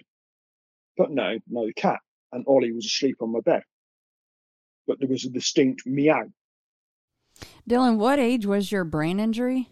[0.97, 1.99] But no, no cat.
[2.35, 3.63] And Ollie was asleep on my bed.
[4.85, 6.23] But there was a distinct meow.
[7.67, 9.69] Dylan, what age was your brain injury?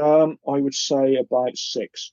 [0.00, 2.12] Um, I would say about six.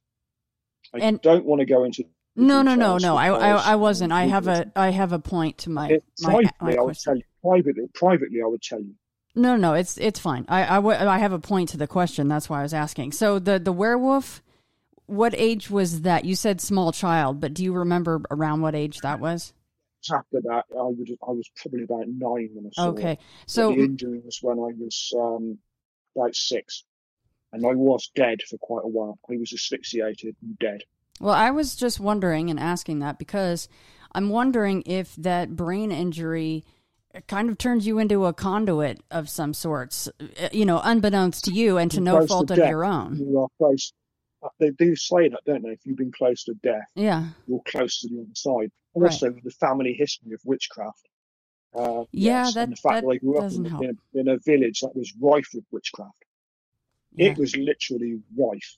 [0.94, 2.06] I And- don't want to go into
[2.36, 3.16] No, no, no, no.
[3.16, 4.12] I, I, I wasn't.
[4.12, 7.16] I have a, I have a point to my, my, privately, my I would tell
[7.16, 7.24] you.
[7.44, 8.96] Privately, privately, I would tell you.
[9.36, 10.46] No, no, it's it's fine.
[10.50, 12.28] I, I, w- I have a point to the question.
[12.28, 13.12] That's why I was asking.
[13.12, 14.42] So the the werewolf,
[15.08, 16.26] what age was that?
[16.26, 19.54] You said small child, but do you remember around what age that was?
[20.12, 23.20] After that, I would I was probably about nine when I saw Okay, it.
[23.48, 25.58] So the injury was when I was um,
[26.16, 26.84] about six,
[27.52, 29.18] and I was dead for quite a while.
[29.30, 30.82] I was asphyxiated and dead.
[31.20, 33.68] Well, I was just wondering and asking that because
[34.12, 36.66] I'm wondering if that brain injury
[37.28, 41.52] kind of turns you into a conduit of some sorts, uh, you know, unbeknownst to
[41.52, 43.18] you and to no fault of death, your own.
[43.18, 43.76] You are.
[44.46, 45.72] Uh, They do say that, don't they?
[45.72, 47.30] If you've been close to death, Yeah.
[47.48, 48.72] you're close to the other side.
[48.96, 49.12] Right.
[49.12, 51.08] Also, the family history of witchcraft.
[51.74, 54.20] Uh, Yeah, yes, that- and the fact that that I grew up in, in, a,
[54.20, 56.24] in a village that was rife with witchcraft.
[57.14, 57.32] Yeah.
[57.32, 58.78] It was literally rife.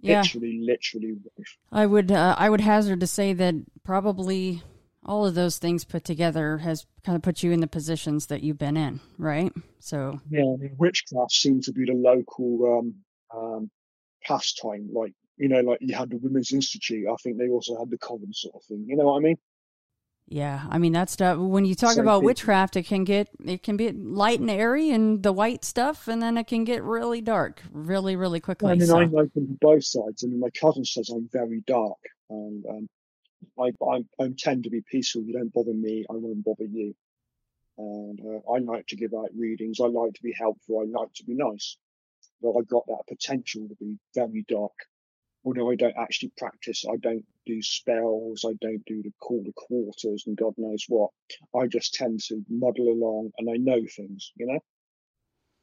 [0.00, 0.22] Yeah.
[0.22, 1.58] Literally, literally rife.
[1.70, 3.54] I would uh, I would hazard to say that
[3.84, 4.62] probably
[5.04, 8.42] all of those things put together has kind of put you in the positions that
[8.42, 9.52] you've been in, right?
[9.78, 12.94] So Yeah, I mean, witchcraft seemed to be the local um,
[13.38, 13.70] um,
[14.22, 14.90] pastime.
[14.92, 17.06] Like, you know, like you had the Women's Institute.
[17.10, 18.84] I think they also had the coven sort of thing.
[18.86, 19.36] You know what I mean?
[20.30, 21.38] yeah, I mean that stuff.
[21.38, 25.20] When you talk about witchcraft, it can get it can be light and airy and
[25.24, 28.70] the white stuff, and then it can get really dark, really, really quickly.
[28.70, 28.96] I mean, so.
[28.96, 30.22] I'm open to both sides.
[30.22, 31.98] I mean, my cousin says I'm very dark,
[32.30, 32.88] and um,
[33.58, 35.22] I, I, I tend to be peaceful.
[35.22, 36.94] You don't bother me, I won't bother you.
[37.76, 39.80] And uh, I like to give out readings.
[39.80, 40.78] I like to be helpful.
[40.78, 41.76] I like to be nice.
[42.42, 44.72] But I got that potential to be very dark.
[45.44, 49.52] Although I don't actually practice, I don't do spells, I don't do the call the
[49.52, 51.10] quarters and God knows what.
[51.58, 54.60] I just tend to muddle along and I know things, you know?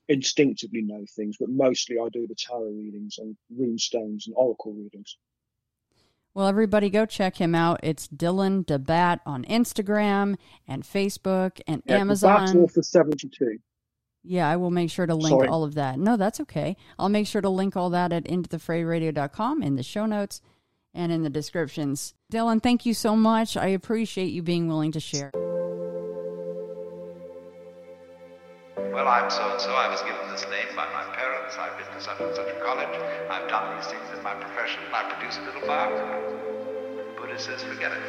[0.10, 4.74] Instinctively know things, but mostly I do the tarot readings and rune stones and oracle
[4.74, 5.18] readings.
[6.34, 7.80] Well, everybody go check him out.
[7.82, 12.46] It's Dylan Debat on Instagram and Facebook and Yeah, Amazon.
[12.46, 13.58] That's all for 72.
[14.28, 15.48] Yeah, I will make sure to link Sorry.
[15.48, 15.98] all of that.
[15.98, 16.76] No, that's okay.
[17.00, 20.42] I'll make sure to link all that at intothefrayradio.com in the show notes
[20.94, 22.14] and in the descriptions.
[22.32, 23.56] Dylan, thank you so much.
[23.56, 25.32] I appreciate you being willing to share.
[28.94, 29.72] Well, I'm so and so.
[29.72, 31.56] I was given this name by my parents.
[31.58, 32.90] I've been to such and such a college.
[33.30, 34.82] I've done these things in my profession.
[34.94, 36.36] I produce a little biography.
[37.16, 38.04] Buddha says, forget it.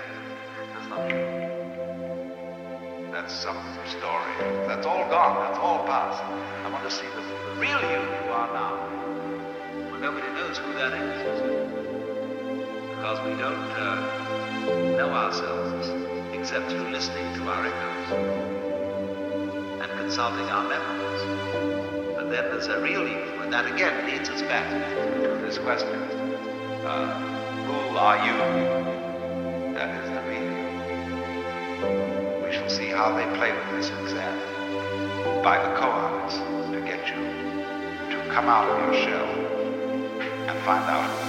[0.74, 1.37] That's not true.
[3.18, 4.32] That's some story.
[4.68, 5.42] That's all gone.
[5.42, 6.22] That's all past.
[6.64, 7.22] I want to see the,
[7.58, 8.78] real you you are now.
[9.90, 11.40] Well, nobody knows who that is.
[12.94, 15.88] Because we don't uh, know ourselves
[16.32, 18.12] except through listening to our echoes
[19.82, 22.14] and consulting our memories.
[22.14, 25.98] But then there's a real you, and that again leads us back to this question.
[26.86, 27.18] Uh,
[27.66, 28.87] who are you?
[32.98, 34.36] How they play with this exam.
[35.40, 36.32] By the koans
[36.72, 37.22] to get you
[38.10, 39.28] to come out of your shell
[40.48, 41.27] and find out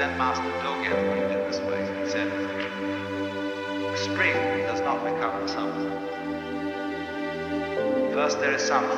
[0.00, 2.02] Zen master Dogen put it this way.
[2.02, 2.32] He said,
[3.98, 4.34] spring
[4.66, 5.90] does not become the summer.
[8.14, 8.88] First there is summer,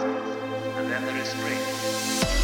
[0.77, 2.42] and then there is spring.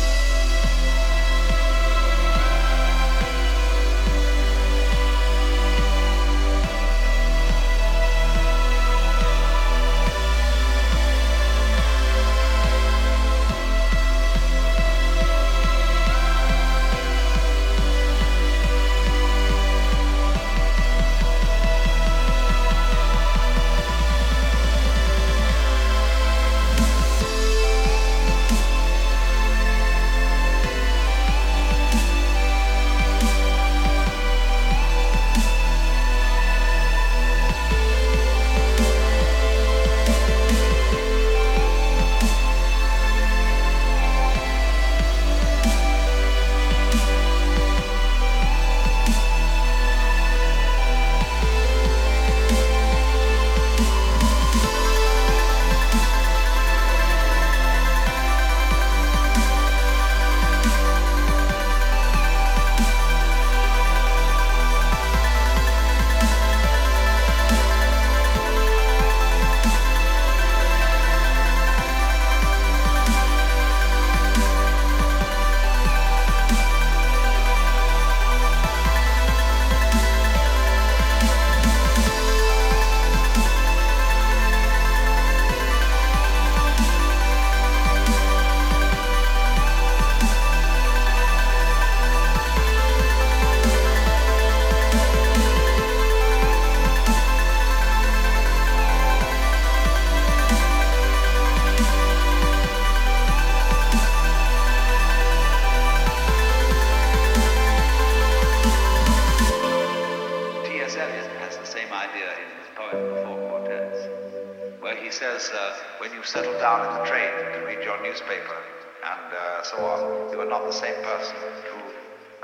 [115.09, 118.57] He says, uh, when you settle down in the train to read your newspaper
[119.05, 121.35] and uh, so on, you are not the same person
[121.65, 121.81] who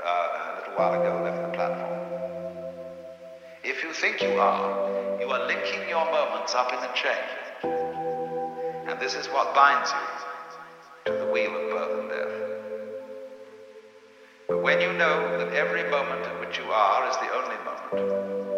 [0.03, 2.01] uh, a little while ago left the platform.
[3.63, 7.23] If you think you are, you are linking your moments up in a chain.
[8.89, 12.33] And this is what binds you to the wheel of birth and death.
[14.47, 18.54] But when you know that every moment in which you are is the only moment,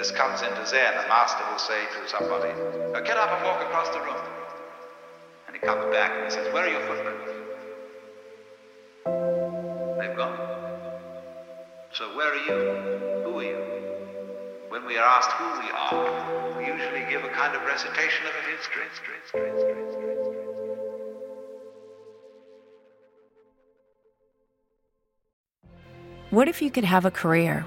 [0.00, 0.94] this comes into Zen.
[0.94, 2.48] A master will say to somebody,
[2.90, 4.16] "Now get up and walk across the room.
[5.46, 7.32] And he comes back and he says, Where are your footprints?
[9.98, 10.38] They've gone.
[11.92, 12.56] So where are you?
[13.24, 13.60] Who are you?
[14.70, 18.32] When we are asked who we are, we usually give a kind of recitation of
[18.40, 19.20] a history, history,
[19.52, 20.16] history, history.
[26.30, 27.66] What if you could have a career